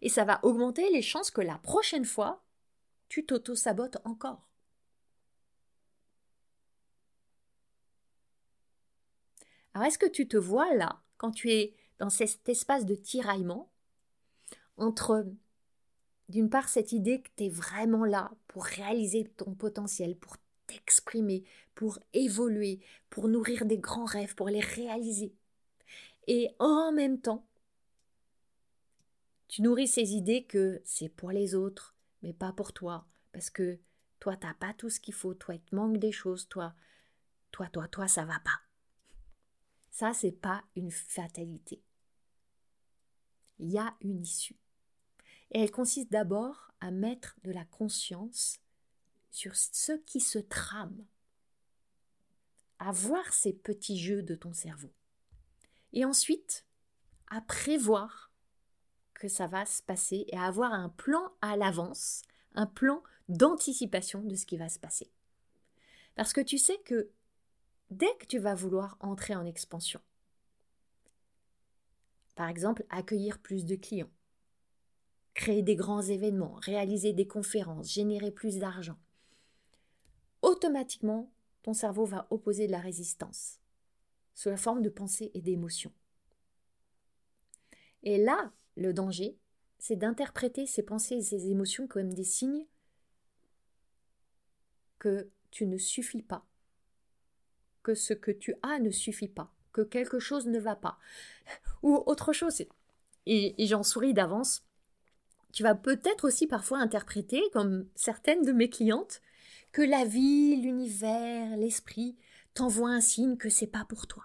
Et 0.00 0.08
ça 0.08 0.24
va 0.24 0.38
augmenter 0.44 0.88
les 0.90 1.02
chances 1.02 1.32
que 1.32 1.40
la 1.40 1.58
prochaine 1.58 2.04
fois, 2.04 2.44
tu 3.08 3.26
t'auto-sabotes 3.26 3.98
encore. 4.04 4.48
Alors 9.74 9.86
est-ce 9.86 9.98
que 9.98 10.08
tu 10.08 10.28
te 10.28 10.36
vois 10.36 10.72
là, 10.74 11.02
quand 11.16 11.32
tu 11.32 11.50
es 11.50 11.74
dans 11.98 12.10
cet 12.10 12.48
espace 12.48 12.86
de 12.86 12.94
tiraillement, 12.94 13.72
entre 14.76 15.26
d'une 16.28 16.48
part 16.48 16.68
cette 16.68 16.92
idée 16.92 17.22
que 17.22 17.30
tu 17.36 17.44
es 17.44 17.48
vraiment 17.48 18.04
là 18.04 18.30
pour 18.46 18.64
réaliser 18.64 19.24
ton 19.36 19.54
potentiel, 19.54 20.16
pour 20.16 20.36
t'exprimer, 20.68 21.42
pour 21.74 21.98
évoluer, 22.12 22.80
pour 23.10 23.28
nourrir 23.28 23.64
des 23.66 23.78
grands 23.78 24.04
rêves, 24.04 24.36
pour 24.36 24.48
les 24.48 24.60
réaliser, 24.60 25.34
et 26.28 26.54
en 26.60 26.92
même 26.92 27.20
temps 27.20 27.44
tu 29.52 29.60
nourris 29.60 29.86
ces 29.86 30.14
idées 30.14 30.44
que 30.44 30.80
c'est 30.82 31.10
pour 31.10 31.30
les 31.30 31.54
autres, 31.54 31.94
mais 32.22 32.32
pas 32.32 32.54
pour 32.54 32.72
toi, 32.72 33.06
parce 33.32 33.50
que 33.50 33.78
toi, 34.18 34.34
t'as 34.34 34.54
pas 34.54 34.72
tout 34.72 34.88
ce 34.88 34.98
qu'il 34.98 35.12
faut, 35.12 35.34
toi, 35.34 35.54
il 35.54 35.60
te 35.60 35.74
manque 35.74 35.98
des 35.98 36.10
choses, 36.10 36.48
toi, 36.48 36.74
toi, 37.50 37.68
toi, 37.68 37.86
toi, 37.86 38.08
ça 38.08 38.24
va 38.24 38.40
pas. 38.40 38.62
Ça, 39.90 40.14
c'est 40.14 40.32
pas 40.32 40.64
une 40.74 40.90
fatalité. 40.90 41.84
Il 43.58 43.70
y 43.70 43.76
a 43.76 43.94
une 44.00 44.22
issue. 44.22 44.56
Et 45.50 45.60
elle 45.60 45.70
consiste 45.70 46.10
d'abord 46.10 46.72
à 46.80 46.90
mettre 46.90 47.36
de 47.44 47.52
la 47.52 47.66
conscience 47.66 48.58
sur 49.30 49.54
ce 49.54 49.92
qui 50.06 50.20
se 50.20 50.38
trame, 50.38 51.04
à 52.78 52.90
voir 52.90 53.34
ces 53.34 53.52
petits 53.52 53.98
jeux 53.98 54.22
de 54.22 54.34
ton 54.34 54.54
cerveau. 54.54 54.94
Et 55.92 56.06
ensuite, 56.06 56.64
à 57.26 57.42
prévoir 57.42 58.31
que 59.22 59.28
ça 59.28 59.46
va 59.46 59.64
se 59.66 59.80
passer 59.84 60.24
et 60.32 60.36
avoir 60.36 60.72
un 60.72 60.88
plan 60.88 61.30
à 61.42 61.56
l'avance, 61.56 62.22
un 62.56 62.66
plan 62.66 63.04
d'anticipation 63.28 64.20
de 64.20 64.34
ce 64.34 64.46
qui 64.46 64.56
va 64.56 64.68
se 64.68 64.80
passer. 64.80 65.12
Parce 66.16 66.32
que 66.32 66.40
tu 66.40 66.58
sais 66.58 66.76
que 66.78 67.08
dès 67.90 68.12
que 68.16 68.26
tu 68.26 68.40
vas 68.40 68.56
vouloir 68.56 68.96
entrer 68.98 69.36
en 69.36 69.46
expansion, 69.46 70.00
par 72.34 72.48
exemple 72.48 72.84
accueillir 72.90 73.38
plus 73.38 73.64
de 73.64 73.76
clients, 73.76 74.10
créer 75.34 75.62
des 75.62 75.76
grands 75.76 76.02
événements, 76.02 76.54
réaliser 76.54 77.12
des 77.12 77.28
conférences, 77.28 77.92
générer 77.92 78.32
plus 78.32 78.58
d'argent, 78.58 78.98
automatiquement, 80.42 81.30
ton 81.62 81.74
cerveau 81.74 82.06
va 82.06 82.26
opposer 82.30 82.66
de 82.66 82.72
la 82.72 82.80
résistance 82.80 83.60
sous 84.34 84.48
la 84.48 84.56
forme 84.56 84.82
de 84.82 84.90
pensées 84.90 85.30
et 85.32 85.40
d'émotions. 85.40 85.92
Et 88.02 88.18
là, 88.18 88.52
le 88.76 88.92
danger, 88.92 89.36
c'est 89.78 89.96
d'interpréter 89.96 90.66
ces 90.66 90.82
pensées 90.82 91.16
et 91.16 91.22
ces 91.22 91.50
émotions 91.50 91.86
comme 91.86 92.14
des 92.14 92.24
signes 92.24 92.66
que 94.98 95.28
tu 95.50 95.66
ne 95.66 95.78
suffis 95.78 96.22
pas, 96.22 96.46
que 97.82 97.94
ce 97.94 98.14
que 98.14 98.30
tu 98.30 98.54
as 98.62 98.78
ne 98.78 98.90
suffit 98.90 99.28
pas, 99.28 99.52
que 99.72 99.82
quelque 99.82 100.20
chose 100.20 100.46
ne 100.46 100.60
va 100.60 100.76
pas, 100.76 100.98
ou 101.82 102.02
autre 102.06 102.32
chose. 102.32 102.62
Et, 103.26 103.62
et 103.62 103.66
j'en 103.66 103.82
souris 103.82 104.14
d'avance. 104.14 104.64
Tu 105.52 105.62
vas 105.62 105.74
peut-être 105.74 106.26
aussi 106.26 106.46
parfois 106.46 106.78
interpréter, 106.78 107.42
comme 107.52 107.86
certaines 107.94 108.44
de 108.44 108.52
mes 108.52 108.70
clientes, 108.70 109.20
que 109.72 109.82
la 109.82 110.04
vie, 110.04 110.56
l'univers, 110.56 111.56
l'esprit 111.56 112.16
t'envoient 112.54 112.90
un 112.90 113.00
signe 113.00 113.36
que 113.36 113.48
c'est 113.48 113.66
pas 113.66 113.84
pour 113.84 114.06
toi. 114.06 114.24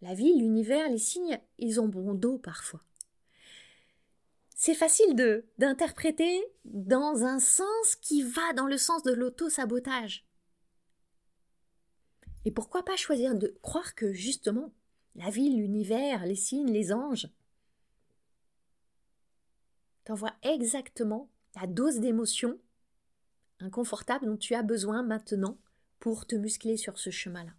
La 0.00 0.14
vie, 0.14 0.38
l'univers, 0.38 0.88
les 0.88 0.98
signes, 0.98 1.40
ils 1.58 1.80
ont 1.80 1.88
bon 1.88 2.14
dos 2.14 2.38
parfois. 2.38 2.82
C'est 4.54 4.74
facile 4.74 5.14
de 5.14 5.44
d'interpréter 5.58 6.44
dans 6.64 7.24
un 7.24 7.38
sens 7.38 7.96
qui 8.00 8.22
va 8.22 8.52
dans 8.54 8.66
le 8.66 8.76
sens 8.76 9.02
de 9.02 9.12
l'auto-sabotage. 9.12 10.26
Et 12.44 12.50
pourquoi 12.50 12.84
pas 12.84 12.96
choisir 12.96 13.34
de 13.34 13.56
croire 13.62 13.94
que 13.94 14.12
justement 14.12 14.72
la 15.14 15.30
vie, 15.30 15.50
l'univers, 15.50 16.24
les 16.26 16.36
signes, 16.36 16.72
les 16.72 16.92
anges 16.92 17.28
t'envoient 20.04 20.36
exactement 20.42 21.28
la 21.54 21.66
dose 21.66 21.98
d'émotion 21.98 22.58
inconfortable 23.60 24.26
dont 24.26 24.36
tu 24.36 24.54
as 24.54 24.62
besoin 24.62 25.02
maintenant 25.02 25.58
pour 25.98 26.26
te 26.26 26.36
muscler 26.36 26.76
sur 26.76 26.98
ce 26.98 27.10
chemin-là. 27.10 27.52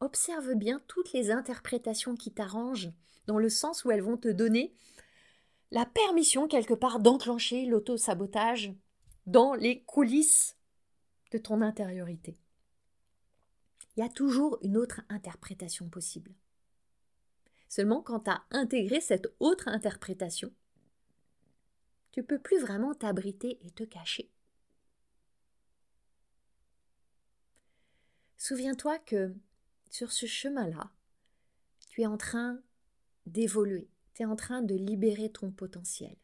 Observe 0.00 0.54
bien 0.54 0.82
toutes 0.88 1.12
les 1.12 1.30
interprétations 1.30 2.14
qui 2.14 2.32
t'arrangent, 2.32 2.90
dans 3.26 3.38
le 3.38 3.50
sens 3.50 3.84
où 3.84 3.90
elles 3.90 4.02
vont 4.02 4.16
te 4.16 4.28
donner 4.28 4.74
la 5.70 5.86
permission 5.86 6.48
quelque 6.48 6.74
part 6.74 7.00
d'enclencher 7.00 7.66
l'auto-sabotage 7.66 8.72
dans 9.26 9.54
les 9.54 9.82
coulisses 9.84 10.56
de 11.30 11.38
ton 11.38 11.60
intériorité. 11.60 12.38
Il 13.96 14.00
y 14.00 14.02
a 14.02 14.08
toujours 14.08 14.58
une 14.62 14.76
autre 14.76 15.02
interprétation 15.08 15.88
possible. 15.88 16.32
Seulement 17.68 18.02
quand 18.02 18.20
tu 18.20 18.30
as 18.30 18.42
intégré 18.50 19.00
cette 19.00 19.32
autre 19.38 19.68
interprétation, 19.68 20.52
tu 22.10 22.24
peux 22.24 22.40
plus 22.40 22.58
vraiment 22.58 22.94
t'abriter 22.94 23.58
et 23.62 23.70
te 23.70 23.84
cacher. 23.84 24.30
Souviens-toi 28.38 28.98
que 28.98 29.34
sur 29.90 30.12
ce 30.12 30.26
chemin-là, 30.26 30.90
tu 31.90 32.02
es 32.02 32.06
en 32.06 32.16
train 32.16 32.62
d'évoluer, 33.26 33.90
tu 34.14 34.22
es 34.22 34.26
en 34.26 34.36
train 34.36 34.62
de 34.62 34.74
libérer 34.74 35.30
ton 35.30 35.50
potentiel. 35.50 36.16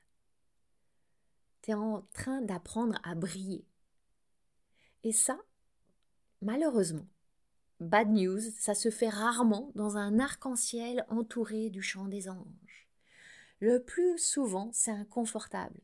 Tu 1.63 1.73
es 1.73 1.75
en 1.75 2.03
train 2.15 2.41
d'apprendre 2.41 2.99
à 3.03 3.15
briller. 3.15 3.67
Et 5.03 5.13
ça, 5.13 5.39
malheureusement, 6.41 7.09
bad 7.81 8.09
news, 8.09 8.41
ça 8.57 8.75
se 8.75 8.91
fait 8.91 9.09
rarement 9.09 9.73
dans 9.75 9.97
un 9.97 10.19
arc-en-ciel 10.21 11.05
entouré 11.09 11.69
du 11.69 11.83
chant 11.83 12.07
des 12.07 12.29
anges. 12.29 12.89
Le 13.59 13.83
plus 13.83 14.19
souvent, 14.19 14.71
c'est 14.73 14.93
inconfortable. 14.93 15.81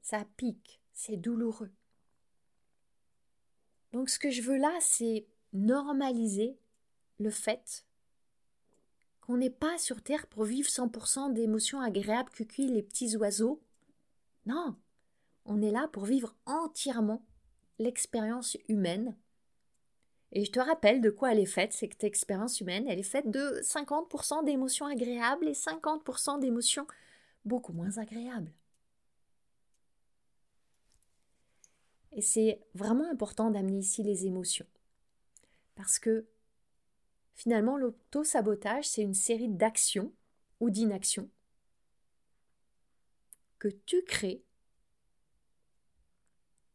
Ça 0.00 0.24
pique, 0.36 0.80
c'est 0.92 1.16
douloureux. 1.16 1.72
Donc 3.92 4.08
ce 4.08 4.18
que 4.18 4.30
je 4.30 4.42
veux 4.42 4.56
là, 4.56 4.76
c'est 4.80 5.26
normaliser 5.52 6.58
le 7.22 7.30
fait 7.30 7.84
qu'on 9.20 9.36
n'est 9.36 9.50
pas 9.50 9.78
sur 9.78 10.02
Terre 10.02 10.26
pour 10.26 10.44
vivre 10.44 10.68
100% 10.68 11.32
d'émotions 11.32 11.80
agréables 11.80 12.30
que 12.30 12.42
cueillent 12.42 12.72
les 12.72 12.82
petits 12.82 13.16
oiseaux. 13.16 13.62
Non, 14.46 14.76
on 15.44 15.62
est 15.62 15.70
là 15.70 15.88
pour 15.88 16.04
vivre 16.04 16.34
entièrement 16.44 17.24
l'expérience 17.78 18.56
humaine. 18.68 19.16
Et 20.32 20.44
je 20.44 20.50
te 20.50 20.58
rappelle 20.58 21.00
de 21.00 21.10
quoi 21.10 21.32
elle 21.32 21.38
est 21.38 21.46
faite, 21.46 21.72
cette 21.72 22.04
expérience 22.04 22.60
humaine. 22.60 22.86
Elle 22.88 22.98
est 22.98 23.04
faite 23.04 23.30
de 23.30 23.60
50% 23.62 24.44
d'émotions 24.44 24.86
agréables 24.86 25.46
et 25.46 25.52
50% 25.52 26.40
d'émotions 26.40 26.86
beaucoup 27.44 27.72
moins 27.72 27.98
agréable. 27.98 28.52
Et 32.12 32.22
c'est 32.22 32.60
vraiment 32.74 33.08
important 33.10 33.50
d'amener 33.50 33.78
ici 33.78 34.02
les 34.02 34.26
émotions. 34.26 34.66
Parce 35.74 35.98
que 35.98 36.26
finalement, 37.34 37.76
l'auto-sabotage, 37.76 38.88
c'est 38.88 39.02
une 39.02 39.14
série 39.14 39.48
d'actions 39.48 40.12
ou 40.60 40.70
d'inactions 40.70 41.30
que 43.58 43.68
tu 43.68 44.02
crées 44.02 44.42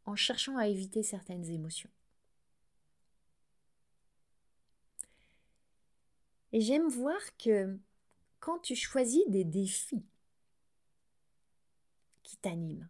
en 0.06 0.15
cherchant 0.15 0.58
à 0.58 0.67
éviter 0.67 1.04
certaines 1.04 1.46
émotions. 1.50 1.89
Et 6.54 6.62
j'aime 6.62 6.88
voir 6.88 7.20
que 7.38 7.78
quand 8.39 8.60
tu 8.60 8.76
choisis 8.76 9.24
des 9.28 9.43
défis 9.43 10.06
qui 12.28 12.38
t'anime. 12.38 12.89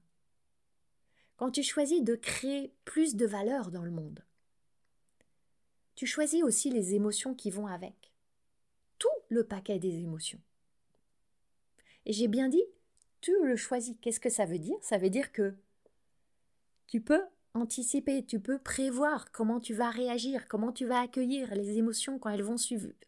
Quand 1.38 1.52
tu 1.52 1.62
choisis 1.62 2.04
de 2.04 2.16
créer 2.16 2.74
plus 2.86 3.16
de 3.16 3.28
valeur 3.28 3.70
dans 3.70 3.84
le 3.84 3.92
monde, 3.92 4.26
tu 5.98 6.06
choisis 6.06 6.44
aussi 6.44 6.70
les 6.70 6.94
émotions 6.94 7.34
qui 7.34 7.50
vont 7.50 7.66
avec. 7.66 8.14
Tout 9.00 9.08
le 9.30 9.44
paquet 9.44 9.80
des 9.80 9.96
émotions. 9.96 10.40
Et 12.06 12.14
j'ai 12.14 12.28
bien 12.28 12.50
dit, 12.50 12.64
tu 13.20 13.34
le 13.44 13.56
choisis. 13.56 13.96
Qu'est-ce 14.00 14.20
que 14.20 14.30
ça 14.30 14.46
veut 14.46 14.60
dire? 14.60 14.78
Ça 14.82 15.00
veut 15.00 15.10
dire 15.10 15.32
que 15.32 15.56
tu 16.86 17.02
peux 17.02 17.24
anticiper, 17.56 18.24
tu 18.24 18.40
peux 18.40 18.60
prévoir 18.60 19.32
comment 19.32 19.60
tu 19.60 19.74
vas 19.74 19.90
réagir, 19.90 20.48
comment 20.48 20.72
tu 20.72 20.86
vas 20.86 21.00
accueillir 21.00 21.56
les 21.56 21.80
émotions 21.80 22.20
quand 22.20 22.30
elles 22.30 22.44
vont 22.44 22.58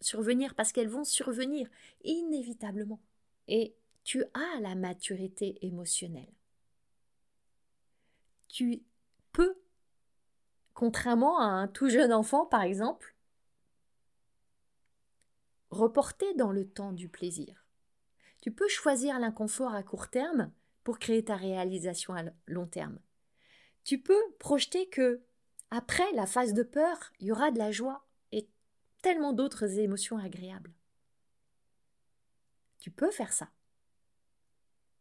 survenir, 0.02 0.56
parce 0.56 0.72
qu'elles 0.72 0.90
vont 0.90 1.04
survenir 1.04 1.70
inévitablement. 2.04 3.00
Et 3.48 3.76
tu 4.04 4.24
as 4.34 4.60
la 4.62 4.74
maturité 4.74 5.60
émotionnelle. 5.62 6.34
Tu 8.48 8.82
peux, 9.32 9.56
contrairement 10.80 11.42
à 11.42 11.44
un 11.44 11.68
tout 11.68 11.90
jeune 11.90 12.14
enfant 12.14 12.46
par 12.46 12.62
exemple, 12.62 13.14
reporter 15.72 16.34
dans 16.36 16.54
le 16.54 16.66
temps 16.70 16.94
du 16.94 17.10
plaisir. 17.10 17.66
Tu 18.40 18.54
peux 18.54 18.70
choisir 18.70 19.20
l'inconfort 19.20 19.74
à 19.74 19.84
court 19.84 20.08
terme 20.08 20.54
pour 20.86 20.98
créer 20.98 21.26
ta 21.26 21.36
réalisation 21.36 22.14
à 22.14 22.24
long 22.48 22.66
terme. 22.66 22.98
Tu 23.84 24.02
peux 24.02 24.24
projeter 24.40 24.88
que 24.88 25.22
après 25.70 26.10
la 26.14 26.26
phase 26.26 26.54
de 26.54 26.64
peur, 26.64 27.12
il 27.20 27.28
y 27.28 27.32
aura 27.34 27.52
de 27.52 27.60
la 27.60 27.72
joie 27.72 28.08
et 28.32 28.48
tellement 29.02 29.34
d'autres 29.34 29.80
émotions 29.80 30.18
agréables. 30.18 30.72
Tu 32.80 32.90
peux 32.90 33.12
faire 33.12 33.34
ça. 33.34 33.50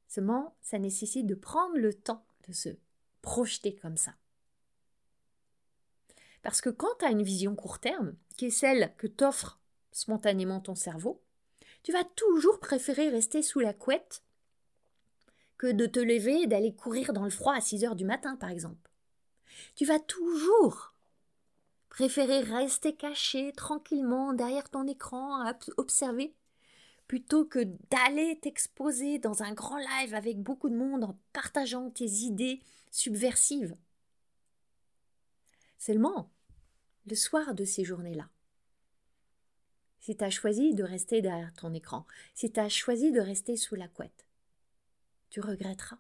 Seulement, 0.08 0.56
ça 0.60 0.80
nécessite 0.80 1.28
de 1.28 1.36
prendre 1.36 1.76
le 1.76 1.94
temps 1.94 2.26
de 2.48 2.52
se 2.52 2.70
projeter 3.22 3.76
comme 3.76 3.96
ça. 3.96 4.16
Parce 6.42 6.60
que 6.60 6.70
quand 6.70 6.94
tu 6.98 7.04
as 7.04 7.10
une 7.10 7.22
vision 7.22 7.54
court 7.54 7.78
terme, 7.78 8.14
qui 8.36 8.46
est 8.46 8.50
celle 8.50 8.94
que 8.96 9.06
t'offre 9.06 9.58
spontanément 9.92 10.60
ton 10.60 10.74
cerveau, 10.74 11.20
tu 11.82 11.92
vas 11.92 12.04
toujours 12.04 12.60
préférer 12.60 13.08
rester 13.08 13.42
sous 13.42 13.60
la 13.60 13.72
couette 13.72 14.22
que 15.56 15.66
de 15.66 15.86
te 15.86 15.98
lever 15.98 16.42
et 16.42 16.46
d'aller 16.46 16.74
courir 16.74 17.12
dans 17.12 17.24
le 17.24 17.30
froid 17.30 17.54
à 17.54 17.60
6 17.60 17.84
heures 17.84 17.96
du 17.96 18.04
matin, 18.04 18.36
par 18.36 18.50
exemple. 18.50 18.90
Tu 19.74 19.84
vas 19.84 19.98
toujours 19.98 20.92
préférer 21.88 22.40
rester 22.40 22.94
caché 22.94 23.52
tranquillement 23.52 24.32
derrière 24.32 24.70
ton 24.70 24.86
écran 24.86 25.42
à 25.42 25.58
observer 25.76 26.32
plutôt 27.08 27.44
que 27.46 27.64
d'aller 27.90 28.38
t'exposer 28.38 29.18
dans 29.18 29.42
un 29.42 29.52
grand 29.52 29.78
live 29.78 30.14
avec 30.14 30.40
beaucoup 30.40 30.68
de 30.68 30.76
monde 30.76 31.04
en 31.04 31.18
partageant 31.32 31.90
tes 31.90 32.08
idées 32.08 32.60
subversives. 32.90 33.74
Seulement, 35.78 36.30
le 37.06 37.14
soir 37.14 37.54
de 37.54 37.64
ces 37.64 37.84
journées-là, 37.84 38.28
si 40.00 40.16
tu 40.16 40.24
as 40.24 40.30
choisi 40.30 40.74
de 40.74 40.84
rester 40.84 41.22
derrière 41.22 41.52
ton 41.54 41.72
écran, 41.72 42.06
si 42.34 42.52
tu 42.52 42.60
as 42.60 42.68
choisi 42.68 43.12
de 43.12 43.20
rester 43.20 43.56
sous 43.56 43.74
la 43.74 43.88
couette, 43.88 44.26
tu 45.30 45.40
regretteras. 45.40 45.98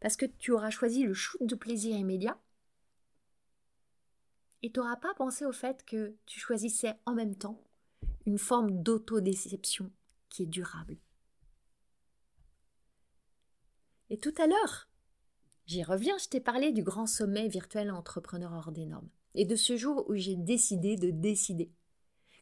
Parce 0.00 0.16
que 0.16 0.26
tu 0.26 0.52
auras 0.52 0.70
choisi 0.70 1.04
le 1.04 1.14
shoot 1.14 1.44
de 1.46 1.54
plaisir 1.54 1.96
immédiat 1.96 2.38
et 4.62 4.70
tu 4.70 4.80
n'auras 4.80 4.96
pas 4.96 5.14
pensé 5.14 5.44
au 5.44 5.52
fait 5.52 5.84
que 5.84 6.14
tu 6.26 6.40
choisissais 6.40 6.94
en 7.06 7.14
même 7.14 7.36
temps 7.36 7.62
une 8.26 8.38
forme 8.38 8.82
d'autodéception 8.82 9.90
qui 10.28 10.42
est 10.42 10.46
durable. 10.46 10.98
Et 14.10 14.18
tout 14.18 14.34
à 14.38 14.46
l'heure, 14.46 14.88
j'y 15.66 15.82
reviens, 15.82 16.16
je 16.18 16.28
t'ai 16.28 16.40
parlé 16.40 16.72
du 16.72 16.82
grand 16.82 17.06
sommet 17.06 17.48
virtuel 17.48 17.90
entrepreneur 17.90 18.52
hors 18.52 18.72
des 18.72 18.86
normes 18.86 19.08
et 19.34 19.44
de 19.44 19.56
ce 19.56 19.76
jour 19.76 20.08
où 20.08 20.14
j'ai 20.14 20.36
décidé 20.36 20.96
de 20.96 21.10
décider 21.10 21.70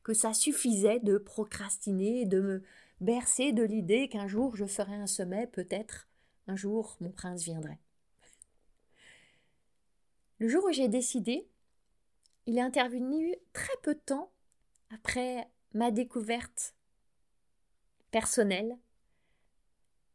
que 0.03 0.15
ça 0.15 0.35
suffisait 0.35 1.01
de 1.01 1.19
procrastiner, 1.19 2.27
de 2.27 2.41
me 2.41 2.63
bercer 3.01 3.53
de 3.53 3.63
l'idée 3.63 4.09
qu'un 4.09 4.27
jour 4.27 4.57
je 4.57 4.67
ferais 4.67 4.95
un 4.95 5.07
sommet, 5.07 5.47
peut-être 5.47 6.09
un 6.49 6.57
jour 6.57 6.97
mon 7.01 7.11
prince 7.11 7.45
viendrait. 7.45 7.79
Le 10.39 10.49
jour 10.49 10.65
où 10.65 10.73
j'ai 10.73 10.89
décidé, 10.89 11.49
il 12.47 12.59
est 12.59 12.63
intervenu 12.63 13.35
très 13.53 13.77
peu 13.83 13.95
de 13.95 14.01
temps 14.01 14.33
après 14.91 15.49
ma 15.73 15.91
découverte 15.91 16.75
personnelle 18.11 18.77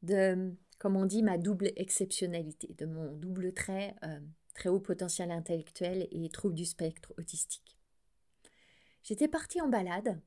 de, 0.04 0.54
comme 0.77 0.95
on 0.95 1.05
dit, 1.05 1.23
ma 1.23 1.37
double 1.37 1.71
exceptionnalité, 1.75 2.75
de 2.77 2.85
mon 2.85 3.11
double 3.13 3.53
trait, 3.53 3.95
euh, 4.03 4.19
très 4.53 4.69
haut 4.69 4.79
potentiel 4.79 5.31
intellectuel 5.31 6.07
et 6.11 6.29
trouble 6.29 6.55
du 6.55 6.65
spectre 6.65 7.13
autistique. 7.17 7.77
J'étais 9.03 9.27
partie 9.27 9.61
en 9.61 9.69
balade 9.69 10.19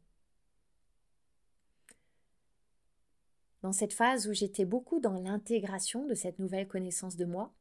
dans 3.62 3.72
cette 3.72 3.92
phase 3.92 4.26
où 4.26 4.32
j'étais 4.32 4.64
beaucoup 4.64 5.00
dans 5.00 5.20
l'intégration 5.20 6.06
de 6.06 6.14
cette 6.14 6.38
nouvelle 6.38 6.66
connaissance 6.66 7.16
de 7.16 7.26
moi. 7.26 7.52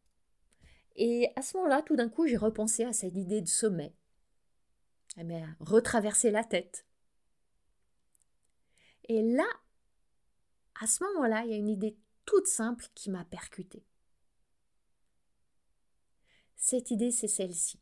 Et 0.95 1.31
à 1.35 1.41
ce 1.41 1.57
moment-là, 1.57 1.81
tout 1.81 1.95
d'un 1.95 2.09
coup, 2.09 2.27
j'ai 2.27 2.37
repensé 2.37 2.83
à 2.83 2.93
cette 2.93 3.15
idée 3.15 3.41
de 3.41 3.47
sommet. 3.47 3.93
Elle 5.17 5.27
m'a 5.27 5.45
retraversé 5.59 6.31
la 6.31 6.43
tête. 6.43 6.85
Et 9.05 9.21
là, 9.21 9.47
à 10.79 10.87
ce 10.87 11.03
moment-là, 11.03 11.43
il 11.43 11.51
y 11.51 11.53
a 11.53 11.57
une 11.57 11.69
idée 11.69 11.97
toute 12.29 12.45
simple 12.45 12.85
qui 12.93 13.09
m'a 13.09 13.25
percutée. 13.25 13.83
Cette 16.55 16.91
idée, 16.91 17.09
c'est 17.09 17.27
celle-ci. 17.27 17.79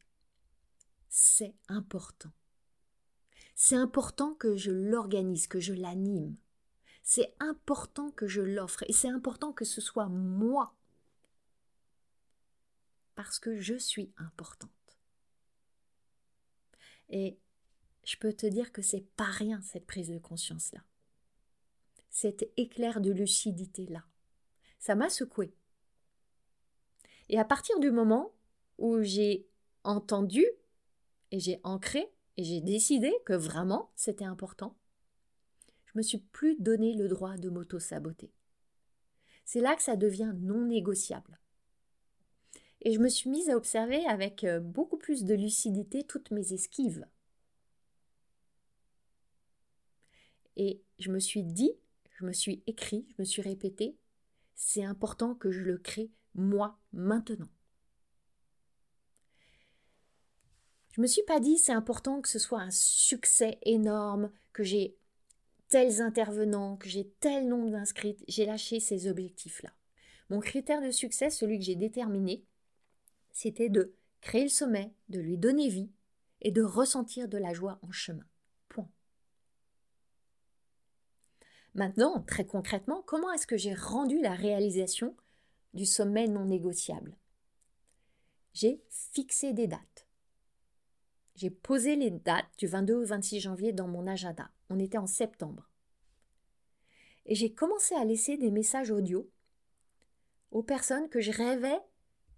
C'est 1.10 1.53
important. 1.67 2.31
C'est 3.55 3.75
important 3.75 4.36
que 4.36 4.55
je 4.55 4.71
l'organise, 4.71 5.47
que 5.47 5.60
je 5.60 5.73
l'anime. 5.73 6.38
C'est 7.03 7.36
important 7.41 8.10
que 8.10 8.25
je 8.25 8.39
l'offre 8.39 8.83
et 8.88 8.93
c'est 8.93 9.10
important 9.10 9.51
que 9.51 9.65
ce 9.65 9.81
soit 9.81 10.07
moi. 10.07 10.73
Parce 13.15 13.39
que 13.39 13.60
je 13.60 13.77
suis 13.77 14.13
importante. 14.15 14.71
Et 17.10 17.38
je 18.05 18.15
peux 18.15 18.31
te 18.31 18.47
dire 18.47 18.71
que 18.71 18.81
c'est 18.81 19.13
pas 19.17 19.25
rien 19.25 19.62
cette 19.62 19.86
prise 19.86 20.07
de 20.07 20.19
conscience 20.19 20.71
là. 20.71 20.86
Cet 22.10 22.49
éclair 22.55 23.01
de 23.01 23.12
lucidité 23.12 23.88
là. 23.88 24.05
Ça 24.79 24.95
m'a 24.95 25.09
secoué. 25.09 25.53
Et 27.29 27.39
à 27.39 27.45
partir 27.45 27.79
du 27.79 27.91
moment 27.91 28.33
où 28.77 29.01
j'ai 29.01 29.47
entendu 29.83 30.45
et 31.31 31.39
j'ai 31.39 31.59
ancré 31.63 32.11
et 32.37 32.43
j'ai 32.43 32.61
décidé 32.61 33.13
que 33.25 33.33
vraiment 33.33 33.91
c'était 33.95 34.25
important, 34.25 34.77
je 35.85 35.97
me 35.97 36.01
suis 36.01 36.19
plus 36.19 36.55
donné 36.59 36.93
le 36.93 37.07
droit 37.07 37.37
de 37.37 37.49
m'auto-saboter. 37.49 38.31
C'est 39.45 39.61
là 39.61 39.75
que 39.75 39.81
ça 39.81 39.95
devient 39.95 40.33
non 40.35 40.65
négociable. 40.65 41.39
Et 42.81 42.93
je 42.93 42.99
me 42.99 43.09
suis 43.09 43.29
mise 43.29 43.49
à 43.49 43.57
observer 43.57 44.05
avec 44.05 44.43
euh, 44.43 44.59
beaucoup 44.59 44.97
plus 44.97 45.23
de 45.23 45.33
lucidité 45.33 46.03
toutes 46.03 46.31
mes 46.31 46.53
esquives. 46.53 47.07
Et 50.55 50.81
je 50.99 51.11
me 51.11 51.19
suis 51.19 51.43
dit, 51.43 51.71
je 52.19 52.25
me 52.25 52.33
suis 52.33 52.63
écrit, 52.67 53.07
je 53.09 53.21
me 53.21 53.25
suis 53.25 53.41
répété, 53.41 53.95
c'est 54.57 54.83
important 54.83 55.35
que 55.35 55.51
je 55.51 55.61
le 55.61 55.77
crée 55.77 56.11
moi 56.33 56.77
maintenant. 56.91 57.47
Je 60.91 61.01
me 61.01 61.07
suis 61.07 61.23
pas 61.23 61.39
dit 61.39 61.59
c'est 61.59 61.71
important 61.71 62.21
que 62.21 62.27
ce 62.27 62.39
soit 62.39 62.59
un 62.59 62.71
succès 62.71 63.59
énorme, 63.61 64.31
que 64.51 64.63
j'ai 64.63 64.97
tels 65.69 66.01
intervenants, 66.01 66.75
que 66.75 66.89
j'ai 66.89 67.07
tel 67.19 67.47
nombre 67.47 67.69
d'inscrits. 67.69 68.17
J'ai 68.27 68.45
lâché 68.45 68.79
ces 68.79 69.07
objectifs-là. 69.07 69.69
Mon 70.31 70.39
critère 70.39 70.81
de 70.81 70.91
succès, 70.91 71.29
celui 71.29 71.59
que 71.59 71.65
j'ai 71.65 71.75
déterminé, 71.75 72.43
c'était 73.31 73.69
de 73.69 73.95
créer 74.21 74.43
le 74.43 74.49
sommet, 74.49 74.91
de 75.09 75.19
lui 75.19 75.37
donner 75.37 75.69
vie 75.69 75.91
et 76.41 76.51
de 76.51 76.63
ressentir 76.63 77.27
de 77.27 77.37
la 77.37 77.53
joie 77.53 77.77
en 77.83 77.91
chemin. 77.91 78.25
Maintenant, 81.77 82.21
très 82.23 82.43
concrètement, 82.43 83.03
comment 83.03 83.31
est-ce 83.31 83.45
que 83.45 83.55
j'ai 83.55 83.75
rendu 83.75 84.19
la 84.19 84.33
réalisation 84.33 85.15
du 85.75 85.85
sommet 85.85 86.27
non 86.27 86.45
négociable? 86.45 87.15
J'ai 88.53 88.81
fixé 88.89 89.53
des 89.53 89.67
dates. 89.67 90.07
J'ai 91.35 91.51
posé 91.51 91.95
les 91.95 92.09
dates 92.09 92.49
du 92.57 92.65
22 92.65 92.95
au 92.95 93.05
26 93.05 93.41
janvier 93.41 93.73
dans 93.73 93.87
mon 93.87 94.07
agenda. 94.07 94.49
On 94.71 94.79
était 94.79 94.97
en 94.97 95.05
septembre. 95.05 95.69
Et 97.27 97.35
j'ai 97.35 97.53
commencé 97.53 97.93
à 97.93 98.05
laisser 98.05 98.37
des 98.37 98.49
messages 98.49 98.89
audio 98.89 99.29
aux 100.49 100.63
personnes 100.63 101.09
que 101.09 101.21
je 101.21 101.31
rêvais 101.31 101.79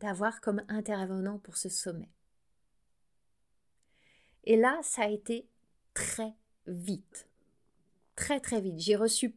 d'avoir 0.02 0.42
comme 0.42 0.64
intervenant 0.68 1.40
pour 1.40 1.56
ce 1.56 1.70
sommet. 1.70 2.12
Et 4.44 4.58
là, 4.58 4.78
ça 4.84 5.04
a 5.04 5.10
été 5.10 5.48
très 5.94 6.36
vite. 6.68 7.29
Très 8.20 8.42
très 8.42 8.60
vite. 8.60 8.78
J'ai 8.80 8.98
reçu 8.98 9.34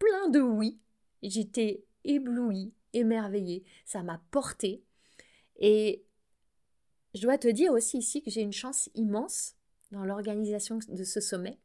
plein 0.00 0.28
de 0.30 0.40
oui. 0.40 0.80
J'étais 1.22 1.84
éblouie, 2.02 2.74
émerveillée. 2.92 3.62
Ça 3.84 4.02
m'a 4.02 4.20
porté. 4.32 4.82
Et 5.60 6.04
je 7.14 7.22
dois 7.22 7.38
te 7.38 7.46
dire 7.46 7.70
aussi 7.70 7.98
ici 7.98 8.20
que 8.20 8.32
j'ai 8.32 8.40
une 8.40 8.52
chance 8.52 8.90
immense 8.96 9.54
dans 9.92 10.04
l'organisation 10.04 10.80
de 10.88 11.04
ce 11.04 11.20
sommet, 11.20 11.60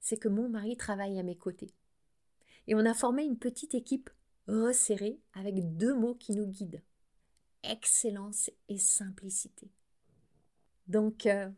c'est 0.00 0.18
que 0.18 0.28
mon 0.28 0.50
mari 0.50 0.76
travaille 0.76 1.18
à 1.18 1.22
mes 1.22 1.38
côtés. 1.38 1.72
Et 2.66 2.74
on 2.74 2.84
a 2.84 2.92
formé 2.92 3.24
une 3.24 3.38
petite 3.38 3.74
équipe 3.74 4.10
resserrée 4.48 5.18
avec 5.32 5.78
deux 5.78 5.94
mots 5.94 6.14
qui 6.14 6.32
nous 6.32 6.46
guident. 6.46 6.82
Excellence 7.62 8.50
et 8.68 8.76
simplicité. 8.76 9.70
Donc, 10.88 11.24
euh, 11.24 11.48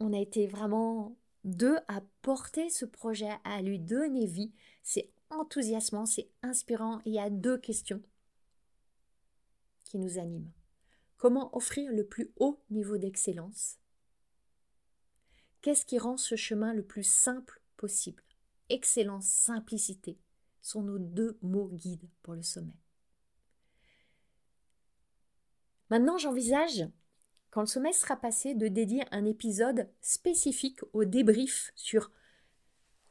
on 0.00 0.12
a 0.12 0.18
été 0.18 0.46
vraiment 0.46 1.16
deux 1.48 1.78
à 1.88 2.02
porter 2.22 2.70
ce 2.70 2.84
projet, 2.84 3.30
à 3.44 3.62
lui 3.62 3.78
donner 3.78 4.26
vie. 4.26 4.52
C'est 4.82 5.10
enthousiasmant, 5.30 6.06
c'est 6.06 6.30
inspirant. 6.42 7.00
il 7.04 7.14
y 7.14 7.18
a 7.18 7.30
deux 7.30 7.58
questions 7.58 8.02
qui 9.84 9.98
nous 9.98 10.18
animent. 10.18 10.50
Comment 11.16 11.54
offrir 11.56 11.90
le 11.92 12.06
plus 12.06 12.30
haut 12.36 12.60
niveau 12.70 12.98
d'excellence? 12.98 13.78
Qu'est-ce 15.62 15.84
qui 15.84 15.98
rend 15.98 16.16
ce 16.16 16.36
chemin 16.36 16.72
le 16.72 16.84
plus 16.84 17.02
simple 17.02 17.60
possible? 17.76 18.22
Excellence, 18.68 19.26
simplicité 19.26 20.18
sont 20.60 20.82
nos 20.82 20.98
deux 20.98 21.38
mots 21.42 21.68
guides 21.68 22.08
pour 22.22 22.34
le 22.34 22.42
sommet. 22.42 22.76
Maintenant, 25.90 26.18
j'envisage 26.18 26.86
quand 27.50 27.60
le 27.60 27.66
semestre 27.66 28.02
sera 28.02 28.16
passé, 28.16 28.54
de 28.54 28.68
dédier 28.68 29.04
un 29.10 29.24
épisode 29.24 29.88
spécifique 30.00 30.80
au 30.92 31.04
débrief 31.04 31.72
sur 31.74 32.10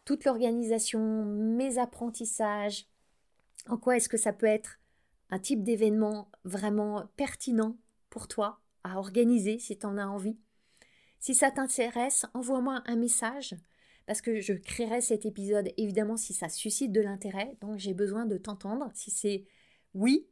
toute 0.06 0.26
l'organisation, 0.26 1.26
mes 1.26 1.80
apprentissages, 1.80 2.88
en 3.68 3.78
quoi 3.78 3.98
est-ce 3.98 4.10
que 4.10 4.18
ça 4.18 4.34
peut 4.34 4.46
être 4.46 4.80
un 5.30 5.40
type 5.40 5.64
d'événement 5.64 6.32
vraiment 6.46 7.10
pertinent 7.18 7.78
pour 8.10 8.28
toi 8.28 8.62
à 8.84 8.98
organiser 8.98 9.60
si 9.60 9.78
tu 9.78 9.86
en 9.86 9.98
as 9.98 10.08
envie. 10.08 10.38
Si 11.20 11.36
ça 11.36 11.52
t'intéresse, 11.52 12.26
envoie-moi 12.34 12.84
un 12.86 12.96
message 12.96 13.56
parce 14.06 14.22
que 14.22 14.40
je 14.40 14.54
créerai 14.54 15.02
cet 15.02 15.26
épisode 15.26 15.74
évidemment 15.76 16.16
si 16.16 16.34
ça 16.34 16.48
suscite 16.48 16.94
de 16.94 17.02
l'intérêt. 17.02 17.58
Donc 17.60 17.78
j'ai 17.78 17.94
besoin 17.94 18.26
de 18.26 18.38
t'entendre 18.38 18.90
si 18.94 19.12
c'est 19.12 19.46
oui 19.94 20.26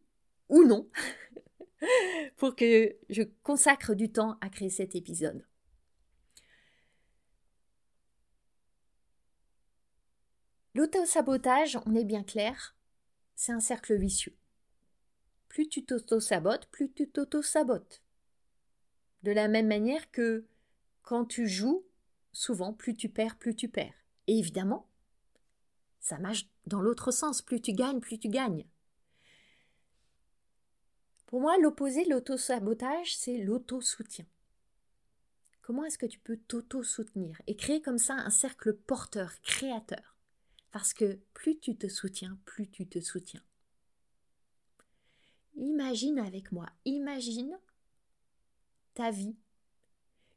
ou 0.48 0.64
non 0.64 0.88
pour 2.38 2.56
que 2.56 2.96
je 3.10 3.24
consacre 3.44 3.94
du 3.94 4.12
temps 4.12 4.38
à 4.42 4.50
créer 4.50 4.70
cet 4.70 4.96
épisode. 4.96 5.46
L'auto-sabotage, 10.74 11.80
on 11.86 11.96
est 11.96 12.04
bien 12.04 12.24
clair, 12.24 12.76
c'est 13.36 13.54
un 13.54 13.62
cercle 13.62 13.96
vicieux. 13.96 14.36
Plus 15.48 15.70
tu 15.70 15.86
t'auto-sabotes, 15.86 16.68
plus 16.68 16.92
tu 16.92 17.10
t'auto-sabotes. 17.10 18.04
De 19.24 19.32
la 19.32 19.48
même 19.48 19.68
manière 19.68 20.12
que 20.12 20.46
quand 21.02 21.26
tu 21.26 21.48
joues, 21.48 21.86
souvent, 22.34 22.74
plus 22.74 22.94
tu 22.94 23.08
perds, 23.08 23.38
plus 23.38 23.56
tu 23.56 23.70
perds. 23.70 23.94
Et 24.28 24.38
évidemment, 24.38 24.90
ça 26.00 26.18
marche 26.20 26.50
dans 26.68 26.82
l'autre 26.82 27.12
sens. 27.12 27.42
Plus 27.42 27.62
tu 27.62 27.72
gagnes, 27.72 28.00
plus 28.00 28.20
tu 28.20 28.28
gagnes. 28.28 28.66
Pour 31.36 31.42
moi, 31.42 31.58
l'opposé 31.58 32.06
de 32.06 32.12
l'auto-sabotage, 32.12 33.18
c'est 33.18 33.40
l'auto-soutien. 33.40 34.26
Comment 35.62 35.84
est-ce 35.84 35.98
que 35.98 36.06
tu 36.06 36.18
peux 36.18 36.38
t'auto-soutenir 36.38 37.42
et 37.46 37.58
créer 37.58 37.82
comme 37.82 37.98
ça 37.98 38.14
un 38.14 38.30
cercle 38.30 38.74
porteur, 38.74 39.34
créateur? 39.42 40.16
Parce 40.72 40.94
que 40.94 41.20
plus 41.34 41.60
tu 41.60 41.76
te 41.76 41.90
soutiens, 41.90 42.40
plus 42.46 42.70
tu 42.70 42.88
te 42.88 43.02
soutiens. 43.02 43.44
Imagine 45.58 46.20
avec 46.20 46.54
moi, 46.54 46.68
imagine 46.86 47.60
ta 48.94 49.12
vie 49.12 49.36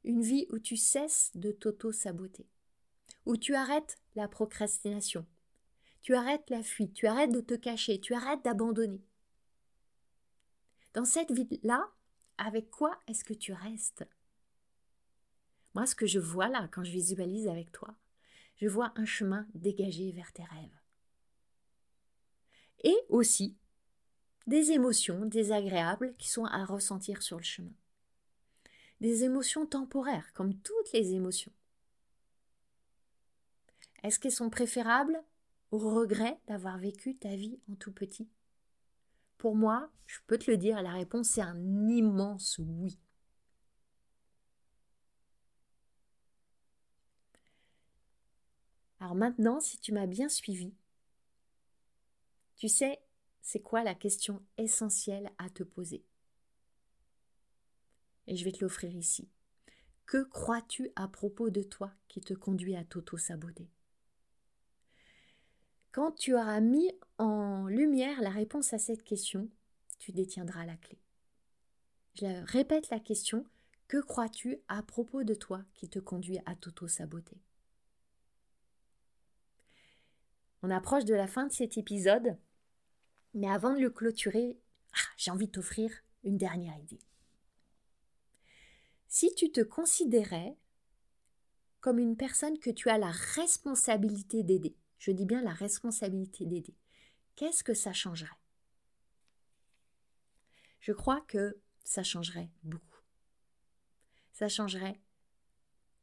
une 0.03 0.23
vie 0.23 0.49
où 0.51 0.59
tu 0.59 0.77
cesses 0.77 1.31
de 1.37 1.53
t'auto-saboter, 1.53 2.49
où 3.25 3.37
tu 3.37 3.55
arrêtes 3.55 4.01
la 4.17 4.27
procrastination, 4.27 5.25
tu 6.03 6.17
arrêtes 6.17 6.51
la 6.51 6.65
fuite, 6.65 6.93
tu 6.93 7.07
arrêtes 7.07 7.31
de 7.31 7.41
te 7.41 7.55
cacher, 7.55 8.01
tu 8.01 8.15
arrêtes 8.15 8.43
d'abandonner. 8.43 9.08
Dans 10.95 11.05
cette 11.05 11.33
vie-là, 11.33 11.89
avec 12.39 12.71
quoi 12.71 12.99
est-ce 13.07 13.25
que 13.25 13.35
tu 13.35 13.53
restes? 13.53 14.07
Moi, 15.75 15.87
ce 15.87 15.95
que 15.95 16.07
je 16.07 16.19
vois 16.19 16.49
là, 16.49 16.69
quand 16.73 16.85
je 16.85 16.91
visualise 16.91 17.49
avec 17.49 17.73
toi, 17.73 17.95
je 18.57 18.69
vois 18.69 18.93
un 18.97 19.05
chemin 19.05 19.47
dégagé 19.55 20.13
vers 20.13 20.33
tes 20.33 20.45
rêves. 20.45 20.81
Et 22.85 22.97
aussi 23.09 23.57
des 24.47 24.73
émotions 24.73 25.27
désagréables 25.27 26.15
qui 26.17 26.29
sont 26.29 26.47
à 26.47 26.65
ressentir 26.65 27.23
sur 27.23 27.37
le 27.37 27.45
chemin 27.45 27.75
des 29.01 29.25
émotions 29.25 29.67
temporaires, 29.67 30.33
comme 30.35 30.55
toutes 30.55 30.93
les 30.93 31.13
émotions. 31.15 31.53
Est-ce 34.03 34.19
qu'elles 34.19 34.33
sont 34.33 34.51
préférables 34.51 35.23
au 35.71 35.79
regret 35.79 36.39
d'avoir 36.47 36.79
vécu 36.79 37.17
ta 37.17 37.35
vie 37.37 37.59
en 37.71 37.75
tout 37.77 37.93
petit? 37.93 38.29
Pour 39.39 39.57
moi, 39.57 39.91
je 40.07 40.19
peux 40.27 40.37
te 40.37 40.51
le 40.51 40.59
dire, 40.59 40.83
la 40.83 40.93
réponse 40.93 41.39
est 41.39 41.43
un 41.43 41.89
immense 41.89 42.59
oui. 42.59 42.99
Alors 49.01 49.17
maintenant, 49.17 49.59
si 49.59 49.77
tu 49.81 49.91
m'as 49.93 50.07
bien 50.07 50.29
suivi, 50.29 50.73
tu 52.57 52.69
sais, 52.69 53.01
c'est 53.41 53.61
quoi 53.61 53.83
la 53.83 53.95
question 53.95 54.43
essentielle 54.59 55.31
à 55.39 55.49
te 55.49 55.63
poser? 55.63 56.05
Et 58.29 58.37
je 58.37 58.45
vais 58.45 58.53
te 58.53 58.61
l'offrir 58.61 58.95
ici. 58.95 59.29
Que 60.07 60.25
crois-tu 60.25 60.91
à 60.97 61.09
propos 61.09 61.51
de 61.51 61.63
toi 61.63 61.93
qui 62.09 62.21
te 62.21 62.35
conduit 62.35 62.77
à 62.77 62.85
t'auto-saboter? 62.85 63.71
Quand 65.93 66.13
tu 66.13 66.35
auras 66.35 66.61
mis 66.61 66.93
en 67.19 67.67
lumière 67.67 68.21
la 68.21 68.31
réponse 68.31 68.73
à 68.73 68.79
cette 68.79 69.05
question, 69.05 69.49
tu 69.99 70.13
détiendras 70.13 70.67
la 70.67 70.77
clé. 70.77 70.99
Je 72.15 72.45
répète 72.51 72.91
la 72.91 73.01
question. 73.01 73.45
Que 73.87 74.01
crois-tu 74.03 74.59
à 74.69 74.83
propos 74.83 75.25
de 75.25 75.35
toi 75.35 75.63
qui 75.75 75.89
te 75.89 75.99
conduit 75.99 76.39
à 76.45 76.55
t'auto-saboter? 76.55 77.41
On 80.63 80.71
approche 80.71 81.05
de 81.05 81.15
la 81.15 81.27
fin 81.27 81.47
de 81.47 81.53
cet 81.53 81.79
épisode, 81.79 82.37
mais 83.33 83.49
avant 83.49 83.73
de 83.73 83.81
le 83.81 83.91
clôturer, 83.91 84.59
ah, 84.93 85.09
j'ai 85.17 85.31
envie 85.31 85.47
de 85.47 85.53
t'offrir 85.53 85.91
une 86.25 86.37
dernière 86.37 86.77
idée. 86.77 87.01
Si 89.07 89.35
tu 89.35 89.51
te 89.51 89.63
considérais 89.63 90.57
comme 91.81 91.99
une 91.99 92.17
personne 92.17 92.59
que 92.59 92.71
tu 92.71 92.91
as 92.91 92.99
la 92.99 93.11
responsabilité 93.11 94.43
d'aider, 94.43 94.77
je 94.99 95.11
dis 95.11 95.27
bien 95.27 95.43
la 95.43 95.53
responsabilité 95.53 96.47
d'aider, 96.47 96.75
qu'est-ce 97.37 97.65
que 97.65 97.75
ça 97.75 97.93
changerait? 97.93 98.29
Je 100.81 100.93
crois 100.93 101.21
que 101.23 101.59
ça 101.85 102.03
changerait 102.03 102.51
beaucoup. 102.63 103.03
Ça 104.33 104.49
changerait 104.49 105.01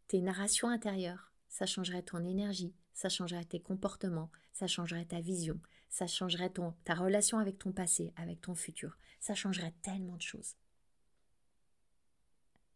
tes 0.07 0.21
narrations 0.21 0.69
intérieures, 0.69 1.31
ça 1.47 1.65
changerait 1.65 2.03
ton 2.03 2.23
énergie, 2.23 2.73
ça 2.93 3.09
changerait 3.09 3.45
tes 3.45 3.61
comportements, 3.61 4.31
ça 4.53 4.67
changerait 4.67 5.05
ta 5.05 5.21
vision, 5.21 5.59
ça 5.89 6.07
changerait 6.07 6.51
ta 6.83 6.93
relation 6.93 7.39
avec 7.39 7.57
ton 7.57 7.71
passé, 7.71 8.13
avec 8.15 8.41
ton 8.41 8.55
futur, 8.55 8.97
ça 9.19 9.35
changerait 9.35 9.73
tellement 9.81 10.17
de 10.17 10.21
choses. 10.21 10.55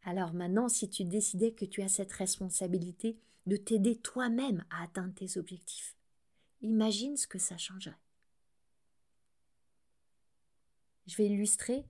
Alors 0.03 0.34
maintenant, 0.34 0.70
si 0.70 0.89
tu 0.89 1.03
décidais 1.03 1.51
que 1.51 1.65
tu 1.65 1.82
as 1.82 1.89
cette 1.89 2.11
responsabilité 2.13 3.20
de 3.45 3.57
t'aider 3.57 3.97
toi-même 3.97 4.63
à 4.70 4.84
atteindre 4.84 5.13
tes 5.13 5.38
objectifs, 5.38 5.95
imagine 6.62 7.18
ce 7.18 7.28
que 7.28 7.39
ça 7.39 7.57
changerait. 7.57 7.95
Je 11.07 11.16
vais 11.16 11.26
illustrer 11.26 11.86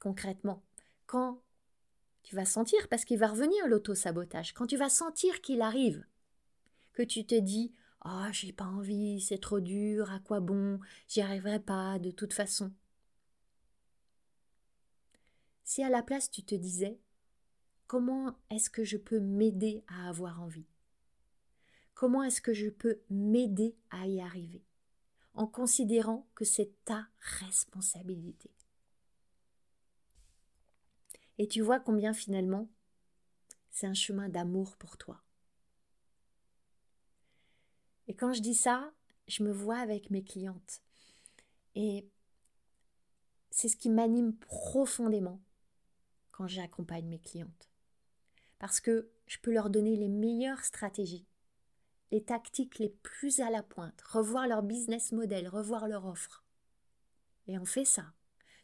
concrètement. 0.00 0.62
Quand 1.06 1.42
tu 2.22 2.34
vas 2.36 2.44
sentir, 2.44 2.88
parce 2.88 3.04
qu'il 3.04 3.18
va 3.18 3.28
revenir 3.28 3.66
l'auto-sabotage, 3.66 4.52
quand 4.52 4.66
tu 4.66 4.76
vas 4.76 4.90
sentir 4.90 5.40
qu'il 5.40 5.62
arrive, 5.62 6.04
que 6.92 7.02
tu 7.02 7.24
te 7.24 7.34
dis 7.34 7.72
oh, 8.04 8.26
j'ai 8.32 8.52
pas 8.52 8.64
envie, 8.64 9.20
c'est 9.20 9.38
trop 9.38 9.60
dur, 9.60 10.10
à 10.10 10.20
quoi 10.20 10.40
bon, 10.40 10.78
j'y 11.08 11.20
arriverai 11.20 11.60
pas 11.60 11.98
de 11.98 12.10
toute 12.10 12.34
façon. 12.34 12.72
Si 15.64 15.82
à 15.82 15.88
la 15.88 16.02
place 16.02 16.30
tu 16.30 16.44
te 16.44 16.54
disais 16.54 16.98
Comment 17.86 18.34
est-ce 18.50 18.70
que 18.70 18.82
je 18.82 18.96
peux 18.96 19.20
m'aider 19.20 19.84
à 19.88 20.08
avoir 20.08 20.40
envie? 20.40 20.66
Comment 21.94 22.22
est-ce 22.24 22.40
que 22.40 22.52
je 22.52 22.68
peux 22.68 23.00
m'aider 23.08 23.76
à 23.90 24.06
y 24.06 24.20
arriver 24.20 24.64
En 25.34 25.46
considérant 25.46 26.26
que 26.34 26.44
c'est 26.44 26.72
ta 26.84 27.06
responsabilité? 27.40 28.50
Et 31.38 31.48
tu 31.48 31.60
vois 31.62 31.80
combien 31.80 32.12
finalement 32.12 32.68
c'est 33.70 33.86
un 33.86 33.94
chemin 33.94 34.28
d'amour 34.28 34.76
pour 34.76 34.96
toi. 34.96 35.20
Et 38.06 38.14
quand 38.14 38.32
je 38.32 38.40
dis 38.40 38.54
ça, 38.54 38.92
je 39.26 39.42
me 39.42 39.50
vois 39.50 39.78
avec 39.78 40.10
mes 40.10 40.22
clientes. 40.22 40.82
Et 41.74 42.08
c'est 43.50 43.68
ce 43.68 43.76
qui 43.76 43.90
m'anime 43.90 44.36
profondément 44.36 45.40
quand 46.30 46.46
j'accompagne 46.46 47.06
mes 47.06 47.18
clientes. 47.18 47.70
Parce 48.58 48.80
que 48.80 49.10
je 49.26 49.38
peux 49.38 49.52
leur 49.52 49.70
donner 49.70 49.96
les 49.96 50.08
meilleures 50.08 50.64
stratégies, 50.64 51.26
les 52.10 52.22
tactiques 52.22 52.78
les 52.78 52.90
plus 52.90 53.40
à 53.40 53.50
la 53.50 53.62
pointe, 53.62 54.00
revoir 54.02 54.46
leur 54.46 54.62
business 54.62 55.12
model, 55.12 55.48
revoir 55.48 55.88
leur 55.88 56.06
offre. 56.06 56.44
Et 57.46 57.58
on 57.58 57.64
fait 57.64 57.84
ça. 57.84 58.12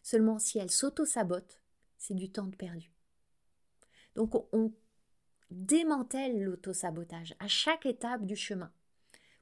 Seulement 0.03 0.39
si 0.39 0.59
elles 0.59 0.71
s'auto-sabotent, 0.71 1.61
c'est 1.99 2.15
du 2.15 2.31
temps 2.31 2.47
de 2.47 2.57
perdu. 2.57 2.93
Donc 4.15 4.35
on 4.55 4.73
démantèle 5.51 6.43
l'auto-sabotage 6.43 7.35
à 7.39 7.49
chaque 7.49 7.87
étape 7.87 8.25
du 8.25 8.37
chemin 8.37 8.73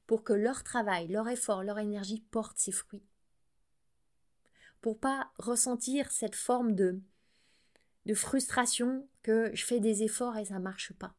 pour 0.07 0.23
que 0.23 0.33
leur 0.33 0.63
travail, 0.63 1.07
leur 1.07 1.27
effort, 1.29 1.63
leur 1.63 1.79
énergie 1.79 2.25
portent 2.31 2.57
ses 2.57 2.71
fruits. 2.71 3.05
Pour 4.81 4.99
pas 4.99 5.31
ressentir 5.37 6.11
cette 6.11 6.35
forme 6.35 6.73
de 6.73 7.01
de 8.05 8.15
frustration 8.15 9.07
que 9.21 9.51
je 9.53 9.63
fais 9.63 9.79
des 9.79 10.01
efforts 10.01 10.37
et 10.37 10.45
ça 10.45 10.57
marche 10.57 10.93
pas. 10.93 11.13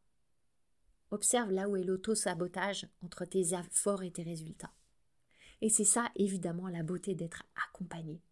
Observe 1.11 1.51
là 1.51 1.69
où 1.69 1.77
est 1.77 1.85
l'auto-sabotage 1.85 2.87
entre 3.03 3.25
tes 3.25 3.55
efforts 3.55 4.03
et 4.03 4.13
tes 4.13 4.23
résultats. 4.23 4.73
Et 5.61 5.69
c'est 5.69 5.85
ça, 5.85 6.11
évidemment, 6.15 6.69
la 6.69 6.83
beauté 6.83 7.15
d'être 7.15 7.43
accompagné. 7.67 8.23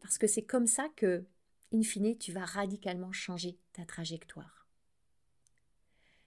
Parce 0.00 0.18
que 0.18 0.26
c'est 0.26 0.44
comme 0.44 0.66
ça 0.66 0.88
que, 0.96 1.26
in 1.72 1.82
fine, 1.82 2.16
tu 2.18 2.32
vas 2.32 2.44
radicalement 2.44 3.12
changer 3.12 3.58
ta 3.72 3.84
trajectoire. 3.84 4.68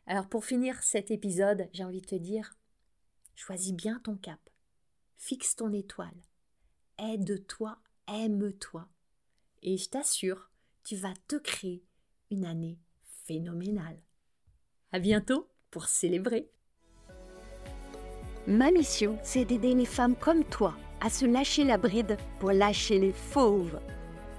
Alors 0.05 0.27
pour 0.27 0.43
finir 0.45 0.81
cet 0.83 1.11
épisode, 1.11 1.69
j'ai 1.71 1.83
envie 1.83 2.01
de 2.01 2.07
te 2.07 2.15
dire, 2.15 2.57
choisis 3.35 3.73
bien 3.73 3.99
ton 3.99 4.17
cap, 4.17 4.49
fixe 5.17 5.55
ton 5.55 5.71
étoile, 5.71 6.21
aide-toi, 6.97 7.79
aime-toi, 8.07 8.87
et 9.61 9.77
je 9.77 9.89
t'assure, 9.89 10.51
tu 10.83 10.97
vas 10.97 11.13
te 11.27 11.37
créer 11.37 11.85
une 12.33 12.45
année 12.45 12.79
phénoménale. 13.25 13.99
À 14.91 14.99
bientôt 14.99 15.47
pour 15.69 15.85
célébrer. 15.85 16.49
Ma 18.47 18.71
mission, 18.71 19.17
c'est 19.23 19.45
d'aider 19.45 19.73
les 19.75 19.85
femmes 19.85 20.15
comme 20.15 20.43
toi 20.43 20.75
à 20.99 21.09
se 21.09 21.25
lâcher 21.25 21.63
la 21.63 21.77
bride 21.77 22.17
pour 22.39 22.51
lâcher 22.51 22.97
les 22.99 23.13
fauves. 23.13 23.79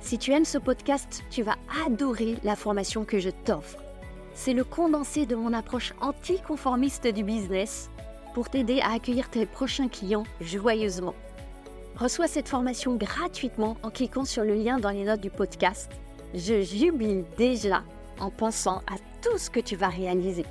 Si 0.00 0.18
tu 0.18 0.32
aimes 0.32 0.44
ce 0.44 0.58
podcast, 0.58 1.22
tu 1.30 1.42
vas 1.42 1.56
adorer 1.86 2.36
la 2.42 2.56
formation 2.56 3.04
que 3.04 3.20
je 3.20 3.30
t'offre. 3.30 3.78
C'est 4.34 4.54
le 4.54 4.64
condensé 4.64 5.24
de 5.24 5.36
mon 5.36 5.52
approche 5.52 5.94
anticonformiste 6.00 7.06
du 7.06 7.22
business 7.22 7.90
pour 8.34 8.50
t'aider 8.50 8.80
à 8.80 8.92
accueillir 8.92 9.30
tes 9.30 9.46
prochains 9.46 9.88
clients 9.88 10.24
joyeusement. 10.40 11.14
Reçois 11.96 12.26
cette 12.26 12.48
formation 12.48 12.96
gratuitement 12.96 13.76
en 13.84 13.90
cliquant 13.90 14.24
sur 14.24 14.42
le 14.42 14.54
lien 14.54 14.80
dans 14.80 14.90
les 14.90 15.04
notes 15.04 15.20
du 15.20 15.30
podcast. 15.30 15.92
Je 16.34 16.62
jubile 16.62 17.24
déjà 17.38 17.84
en 18.18 18.28
pensant 18.28 18.78
à 18.88 18.96
tout 19.22 19.38
ce 19.38 19.48
que 19.48 19.60
tu 19.60 19.76
vas 19.76 19.88
réaliser. 19.88 20.44